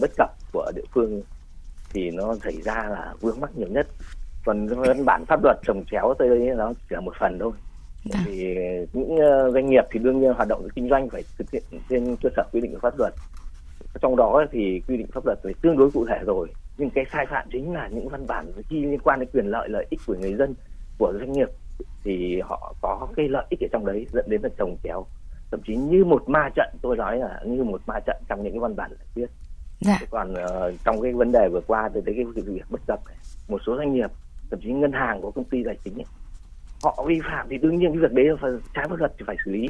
bất 0.00 0.10
cập 0.16 0.30
của 0.52 0.72
địa 0.74 0.84
phương 0.94 1.22
thì 1.92 2.10
nó 2.10 2.34
xảy 2.44 2.62
ra 2.62 2.74
là 2.74 3.14
vướng 3.20 3.40
mắc 3.40 3.50
nhiều 3.56 3.68
nhất. 3.68 3.86
Còn 4.44 4.66
văn 4.66 5.04
bản 5.04 5.24
pháp 5.28 5.40
luật 5.42 5.56
trồng 5.62 5.84
chéo 5.90 6.14
tới 6.18 6.28
đây 6.28 6.56
nó 6.56 6.72
chỉ 6.72 6.86
là 6.94 7.00
một 7.00 7.14
phần 7.20 7.38
thôi 7.38 7.52
dạ. 8.04 8.24
vì 8.26 8.56
những 8.92 9.16
ờ, 9.16 9.50
doanh 9.50 9.70
nghiệp 9.70 9.84
thì 9.90 9.98
đương 9.98 10.20
nhiên 10.20 10.32
hoạt 10.32 10.48
động 10.48 10.68
kinh 10.74 10.88
doanh 10.88 11.08
phải 11.08 11.24
thực 11.38 11.50
hiện 11.50 11.62
trên 11.88 12.16
cơ 12.22 12.28
sở 12.36 12.42
quy 12.52 12.60
định 12.60 12.72
của 12.72 12.78
pháp 12.82 12.98
luật 12.98 13.14
trong 14.02 14.16
đó 14.16 14.44
thì 14.52 14.82
quy 14.88 14.96
định 14.96 15.06
pháp 15.12 15.26
luật 15.26 15.38
phải 15.42 15.54
tương 15.62 15.78
đối 15.78 15.90
cụ 15.90 16.06
thể 16.06 16.18
rồi 16.26 16.48
nhưng 16.78 16.90
cái 16.90 17.04
sai 17.12 17.26
phạm 17.26 17.48
chính 17.52 17.72
là 17.72 17.88
những 17.88 18.08
văn 18.08 18.26
bản 18.26 18.52
khi 18.68 18.84
liên 18.84 18.98
quan 18.98 19.20
đến 19.20 19.28
quyền 19.32 19.46
lợi 19.46 19.68
lợi 19.68 19.86
ích 19.90 20.00
của 20.06 20.14
người 20.20 20.34
dân 20.34 20.54
của 20.98 21.12
doanh 21.18 21.32
nghiệp 21.32 21.48
thì 22.04 22.40
họ 22.40 22.74
có 22.82 23.08
cái 23.16 23.28
lợi 23.28 23.44
ích 23.50 23.60
ở 23.60 23.68
trong 23.72 23.86
đấy 23.86 24.06
dẫn 24.12 24.24
đến 24.28 24.40
là 24.42 24.48
trồng 24.58 24.76
chéo 24.84 25.06
thậm 25.50 25.60
chí 25.66 25.76
như 25.76 26.04
một 26.04 26.28
ma 26.28 26.48
trận 26.54 26.68
tôi 26.82 26.96
nói 26.96 27.18
là 27.18 27.40
như 27.46 27.64
một 27.64 27.80
ma 27.86 28.00
trận 28.06 28.16
trong 28.28 28.42
những 28.42 28.52
cái 28.52 28.60
văn 28.60 28.76
bản 28.76 28.90
viết 29.14 29.30
dạ. 29.80 29.98
còn 30.10 30.32
uh, 30.32 30.74
trong 30.84 31.02
cái 31.02 31.12
vấn 31.12 31.32
đề 31.32 31.48
vừa 31.48 31.60
qua 31.66 31.90
tôi 31.94 32.02
thấy 32.06 32.14
cái 32.14 32.44
việc 32.46 32.64
bất 32.70 32.80
cập 32.86 33.00
này 33.06 33.16
một 33.48 33.60
số 33.66 33.76
doanh 33.76 33.94
nghiệp 33.94 34.10
thậm 34.50 34.60
chí 34.60 34.72
ngân 34.72 34.92
hàng 34.92 35.20
của 35.20 35.30
công 35.30 35.44
ty 35.44 35.64
tài 35.64 35.78
chính 35.84 35.94
ấy, 35.94 36.06
họ 36.84 37.04
vi 37.06 37.20
phạm 37.30 37.46
thì 37.50 37.58
đương 37.58 37.78
nhiên 37.78 37.92
cái 37.92 38.00
việc 38.00 38.12
đấy 38.12 38.26
là 38.42 38.48
trái 38.74 38.86
pháp 38.88 38.98
luật 38.98 39.12
thì 39.18 39.24
phải 39.26 39.36
xử 39.44 39.50
lý. 39.50 39.68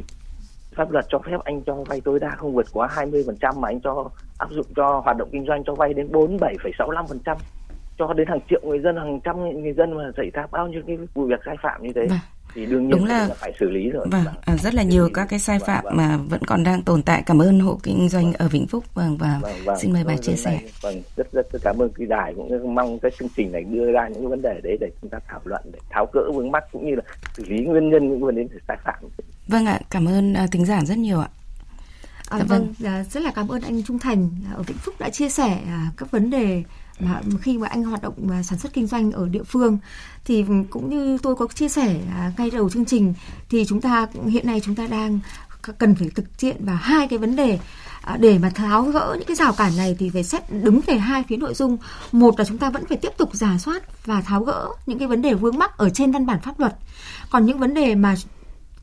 Pháp 0.77 0.91
luật 0.91 1.05
cho 1.09 1.19
phép 1.19 1.37
anh 1.45 1.63
cho 1.63 1.75
vay 1.75 2.01
tối 2.01 2.21
đa 2.21 2.31
không 2.37 2.55
vượt 2.55 2.67
quá 2.73 2.89
20% 2.95 3.61
mà 3.61 3.69
anh 3.69 3.81
cho 3.81 4.11
áp 4.39 4.51
dụng 4.51 4.67
cho 4.77 5.01
hoạt 5.05 5.17
động 5.17 5.29
kinh 5.33 5.47
doanh 5.47 5.65
cho 5.65 5.75
vay 5.75 5.95
đến 5.95 6.09
47,65% 6.13 7.37
cho 7.99 8.13
đến 8.13 8.29
hàng 8.29 8.41
triệu 8.51 8.61
người 8.65 8.81
dân 8.81 8.97
hàng 8.97 9.21
trăm 9.25 9.63
người 9.63 9.73
dân 9.73 9.97
mà 9.97 10.11
xảy 10.17 10.31
ra 10.31 10.47
bao 10.51 10.69
nhiêu 10.69 10.83
cái 10.87 10.97
vụ 11.15 11.27
việc 11.27 11.41
sai 11.47 11.57
phạm 11.63 11.83
như 11.83 11.93
thế. 11.95 12.07
Vâng 12.07 12.19
thì 12.55 12.67
đương 12.67 12.83
nhiên 12.83 12.91
Đúng 12.91 13.05
là, 13.05 13.29
là 13.29 13.35
phải 13.35 13.53
xử 13.61 13.71
lý 13.71 13.91
rồi. 13.91 14.07
vâng, 14.11 14.25
à, 14.45 14.57
rất 14.57 14.75
là 14.75 14.83
nhiều 14.83 15.09
các 15.15 15.27
cái 15.29 15.39
sai 15.39 15.59
vâng, 15.59 15.67
phạm 15.67 15.85
vâng, 15.85 15.97
mà 15.97 16.17
vẫn 16.17 16.43
còn 16.47 16.65
đang 16.65 16.83
tồn 16.83 17.03
tại. 17.03 17.23
Cảm 17.27 17.43
ơn 17.43 17.61
hộ 17.61 17.81
kinh 17.83 18.09
doanh 18.09 18.25
vâng. 18.25 18.35
ở 18.35 18.49
Vĩnh 18.49 18.67
Phúc. 18.67 18.85
Vâng 18.95 19.17
và 19.17 19.39
vâng, 19.43 19.53
vâng, 19.65 19.79
xin 19.81 19.93
mời 19.93 20.05
bà 20.05 20.17
chia 20.17 20.37
sẻ. 20.37 20.61
Vâng 20.83 21.03
rất 21.17 21.33
rất 21.33 21.47
cảm 21.63 21.79
ơn 21.79 21.91
cái 21.95 22.07
đài 22.07 22.35
cũng 22.35 22.75
mong 22.75 22.99
cái 22.99 23.11
chương 23.19 23.29
trình 23.37 23.53
này 23.53 23.65
đưa 23.65 23.93
ra 23.93 24.09
những 24.09 24.29
vấn 24.29 24.43
đề 24.43 24.61
đấy 24.63 24.77
để 24.81 24.91
chúng 25.03 25.11
ta 25.11 25.19
thảo 25.29 25.41
luận 25.45 25.63
để 25.73 25.79
tháo 25.91 26.09
gỡ 26.13 26.31
vướng 26.35 26.51
mắt 26.51 26.65
cũng 26.73 26.87
như 26.87 26.95
là 26.95 27.03
xử 27.37 27.45
lý 27.47 27.65
nguyên 27.65 27.91
nhân 27.91 28.11
những 28.11 28.21
vấn 28.21 28.35
đề 28.35 28.47
sai 28.69 28.77
phạm. 28.85 28.95
Vâng 29.49 29.67
ạ 29.67 29.81
cảm 29.91 30.09
ơn 30.09 30.33
uh, 30.33 30.51
tính 30.51 30.65
giả 30.67 30.81
rất 30.85 30.99
nhiều 30.99 31.21
ạ. 31.21 31.29
À, 32.29 32.39
dạ 32.39 32.45
vâng, 32.45 32.75
vâng. 32.79 32.93
À, 32.93 33.05
rất 33.11 33.23
là 33.23 33.33
cảm 33.35 33.49
ơn 33.49 33.63
anh 33.63 33.83
Trung 33.83 33.99
Thành 33.99 34.31
ở 34.55 34.63
Vĩnh 34.63 34.77
Phúc 34.77 34.95
đã 34.99 35.11
chia 35.11 35.29
sẻ 35.29 35.59
à, 35.67 35.91
các 35.97 36.11
vấn 36.11 36.31
đề 36.31 36.63
mà 37.01 37.21
khi 37.41 37.59
mà 37.59 37.69
anh 37.69 37.85
hoạt 37.85 38.03
động 38.03 38.15
và 38.17 38.43
sản 38.43 38.59
xuất 38.59 38.73
kinh 38.73 38.87
doanh 38.87 39.13
ở 39.13 39.29
địa 39.29 39.43
phương, 39.43 39.79
thì 40.25 40.45
cũng 40.71 40.91
như 40.91 41.19
tôi 41.23 41.37
có 41.37 41.47
chia 41.55 41.69
sẻ 41.69 41.97
à, 42.11 42.33
ngay 42.39 42.51
đầu 42.51 42.71
chương 42.71 42.85
trình, 42.85 43.15
thì 43.51 43.65
chúng 43.65 43.81
ta 43.81 44.07
hiện 44.27 44.47
nay 44.47 44.61
chúng 44.65 44.75
ta 44.75 44.87
đang 44.87 45.21
cần 45.79 45.95
phải 45.95 46.11
thực 46.15 46.41
hiện 46.41 46.57
vào 46.65 46.77
hai 46.77 47.09
cái 47.09 47.19
vấn 47.19 47.37
đề 47.37 47.59
à, 48.03 48.17
để 48.21 48.39
mà 48.39 48.51
tháo 48.51 48.83
gỡ 48.83 49.17
những 49.19 49.27
cái 49.27 49.37
rào 49.37 49.53
cản 49.53 49.77
này 49.77 49.97
thì 49.99 50.11
phải 50.11 50.25
xét 50.25 50.53
đứng 50.53 50.81
về 50.87 50.99
hai 50.99 51.25
phía 51.29 51.37
nội 51.37 51.55
dung. 51.55 51.77
Một 52.13 52.39
là 52.39 52.45
chúng 52.45 52.59
ta 52.59 52.71
vẫn 52.71 52.87
phải 52.87 52.97
tiếp 52.97 53.13
tục 53.17 53.31
giả 53.33 53.59
soát 53.59 54.07
và 54.07 54.21
tháo 54.21 54.45
gỡ 54.45 54.69
những 54.87 54.99
cái 54.99 55.09
vấn 55.09 55.23
đề 55.23 55.35
vướng 55.35 55.59
mắc 55.59 55.79
ở 55.79 55.91
trên 55.91 56.13
văn 56.13 56.27
bản 56.27 56.41
pháp 56.41 56.61
luật. 56.61 56.77
Còn 57.31 57.47
những 57.47 57.59
vấn 57.59 57.75
đề 57.75 57.95
mà 57.95 58.15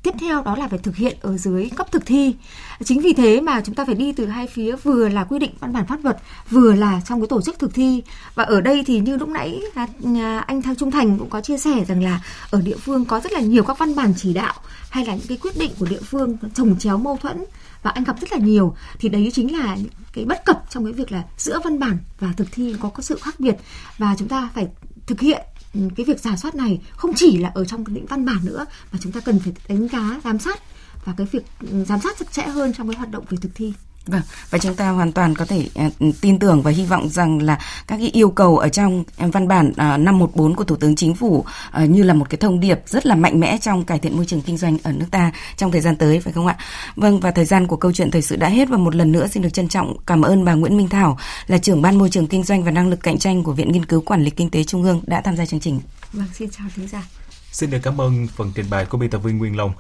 tiếp 0.04 0.12
theo 0.20 0.44
đó 0.44 0.56
là 0.56 0.68
phải 0.68 0.80
thực 0.80 0.96
hiện 0.96 1.18
ở 1.22 1.38
dưới 1.38 1.70
cấp 1.70 1.92
thực 1.92 2.06
thi. 2.06 2.36
Chính 2.84 3.02
vì 3.02 3.14
thế 3.14 3.42
mà 3.42 3.62
chúng 3.62 3.76
ta 3.76 3.86
phải 3.86 3.96
đi 3.96 4.12
từ 4.12 4.26
hai 4.26 4.48
phía, 4.48 4.76
vừa 4.76 5.10
là 5.10 5.24
quy 5.24 5.40
định 5.40 5.52
văn 5.60 5.74
bản 5.74 5.88
pháp 5.88 6.04
luật, 6.04 6.18
vừa 6.50 6.74
là 6.74 7.02
trong 7.06 7.22
cái 7.22 7.28
tổ 7.28 7.42
chức 7.42 7.60
thực 7.60 7.74
thi. 7.74 8.04
Và 8.36 8.44
ở 8.44 8.62
đây 8.62 8.84
thì 8.88 9.00
như 9.00 9.18
lúc 9.18 9.30
nãy 9.30 9.62
à, 9.76 9.88
à, 10.16 10.40
anh 10.40 10.62
Thang 10.62 10.76
Trung 10.76 10.92
Thành 10.92 11.18
cũng 11.18 11.30
có 11.30 11.42
chia 11.42 11.58
sẻ 11.58 11.86
rằng 11.88 12.04
là 12.04 12.22
ở 12.52 12.62
địa 12.62 12.78
phương 12.78 13.06
có 13.06 13.20
rất 13.20 13.32
là 13.32 13.40
nhiều 13.40 13.64
các 13.64 13.78
văn 13.78 13.96
bản 13.96 14.14
chỉ 14.18 14.34
đạo 14.34 14.54
hay 14.90 15.06
là 15.06 15.16
những 15.16 15.28
cái 15.28 15.38
quyết 15.38 15.58
định 15.58 15.72
của 15.80 15.86
địa 15.86 16.02
phương 16.02 16.38
trồng 16.54 16.80
chéo 16.80 16.98
mâu 16.98 17.18
thuẫn, 17.18 17.46
và 17.84 17.92
anh 17.92 18.04
gặp 18.04 18.16
rất 18.22 18.32
là 18.32 18.38
nhiều. 18.38 18.76
Thì 19.00 19.10
đấy 19.10 19.32
chính 19.34 19.58
là 19.58 19.78
cái 20.14 20.26
bất 20.26 20.46
cập 20.46 20.64
trong 20.70 20.86
cái 20.86 20.94
việc 20.94 21.12
là 21.12 21.24
giữa 21.38 21.60
văn 21.64 21.80
bản 21.80 21.98
và 22.20 22.34
thực 22.38 22.48
thi 22.52 22.76
có 22.80 22.90
có 22.90 23.04
sự 23.04 23.20
khác 23.22 23.40
biệt. 23.40 23.56
Và 23.98 24.16
chúng 24.18 24.28
ta 24.28 24.50
phải 24.56 24.68
thực 25.08 25.20
hiện 25.20 25.42
cái 25.74 26.06
việc 26.06 26.20
giả 26.20 26.38
soát 26.38 26.56
này 26.56 26.82
không 26.96 27.12
chỉ 27.16 27.38
là 27.38 27.52
ở 27.56 27.66
trong 27.66 27.84
những 27.88 28.06
văn 28.06 28.26
bản 28.26 28.38
nữa, 28.44 28.66
mà 28.92 29.00
chúng 29.02 29.12
ta 29.12 29.20
cần 29.20 29.40
phải 29.40 29.54
đánh 29.68 29.88
giá, 29.88 30.22
giám 30.24 30.40
sát 30.40 30.60
và 31.06 31.14
cái 31.18 31.28
việc 31.32 31.44
ừ, 31.60 31.84
giám 31.88 32.00
sát 32.02 32.18
chặt 32.20 32.32
chẽ 32.32 32.44
hơn 32.44 32.74
trong 32.74 32.88
cái 32.90 32.98
hoạt 32.98 33.12
động 33.12 33.26
về 33.30 33.38
thực 33.42 33.52
thi. 33.56 33.74
Vâng, 34.08 34.22
và 34.50 34.58
chúng 34.60 34.76
ta 34.76 34.90
hoàn 34.90 35.12
toàn 35.12 35.36
có 35.36 35.46
thể 35.46 35.68
uh, 35.86 36.16
tin 36.22 36.40
tưởng 36.40 36.62
và 36.62 36.72
hy 36.72 36.86
vọng 36.86 37.10
rằng 37.10 37.42
là 37.42 37.60
các 37.88 37.98
cái 37.98 38.10
yêu 38.14 38.30
cầu 38.30 38.58
ở 38.58 38.70
trong 38.70 39.04
văn 39.18 39.48
bản 39.48 39.70
uh, 39.70 39.78
à, 39.78 39.98
514 39.98 40.56
của 40.56 40.64
Thủ 40.64 40.76
tướng 40.76 40.96
Chính 40.96 41.16
phủ 41.16 41.46
uh, 41.84 41.90
như 41.90 42.04
là 42.04 42.14
một 42.14 42.30
cái 42.30 42.38
thông 42.38 42.60
điệp 42.60 42.80
rất 42.86 43.06
là 43.06 43.16
mạnh 43.16 43.40
mẽ 43.40 43.58
trong 43.62 43.84
cải 43.84 44.00
thiện 44.00 44.16
môi 44.16 44.26
trường 44.26 44.42
kinh 44.42 44.58
doanh 44.58 44.78
ở 44.84 44.92
nước 44.92 45.06
ta 45.12 45.32
trong 45.58 45.72
thời 45.72 45.82
gian 45.82 45.96
tới 45.96 46.20
phải 46.20 46.34
không 46.34 46.48
ạ? 46.48 46.58
Vâng, 46.96 47.20
và 47.20 47.32
thời 47.32 47.46
gian 47.46 47.68
của 47.68 47.76
câu 47.76 47.92
chuyện 47.92 48.12
thời 48.12 48.22
sự 48.22 48.36
đã 48.36 48.50
hết 48.50 48.70
và 48.70 48.78
một 48.78 48.96
lần 48.96 49.12
nữa 49.12 49.28
xin 49.28 49.44
được 49.44 49.54
trân 49.54 49.68
trọng 49.68 49.98
cảm 50.06 50.22
ơn 50.22 50.46
bà 50.46 50.54
Nguyễn 50.54 50.78
Minh 50.78 50.90
Thảo 50.90 51.18
là 51.48 51.58
trưởng 51.58 51.82
ban 51.82 51.98
môi 51.98 52.10
trường 52.10 52.28
kinh 52.28 52.44
doanh 52.44 52.64
và 52.64 52.72
năng 52.72 52.90
lực 52.90 53.04
cạnh 53.04 53.20
tranh 53.20 53.44
của 53.44 53.54
Viện 53.54 53.72
Nghiên 53.72 53.86
cứu 53.86 54.02
Quản 54.02 54.24
lý 54.24 54.30
Kinh 54.30 54.50
tế 54.50 54.64
Trung 54.64 54.84
ương 54.84 55.02
đã 55.08 55.22
tham 55.22 55.36
gia 55.36 55.46
chương 55.46 55.60
trình. 55.60 55.80
Vâng, 56.14 56.28
xin 56.34 56.50
chào 56.50 56.68
thính 56.76 56.88
giả. 56.88 57.04
Xin 57.52 57.70
được 57.70 57.80
cảm 57.84 58.02
ơn 58.02 58.28
phần 58.28 58.52
trình 58.56 58.66
bày 58.70 58.86
của 58.86 58.98
biên 58.98 59.10
tập 59.10 59.18
viên 59.24 59.38
Nguyên 59.38 59.58
Long. 59.58 59.72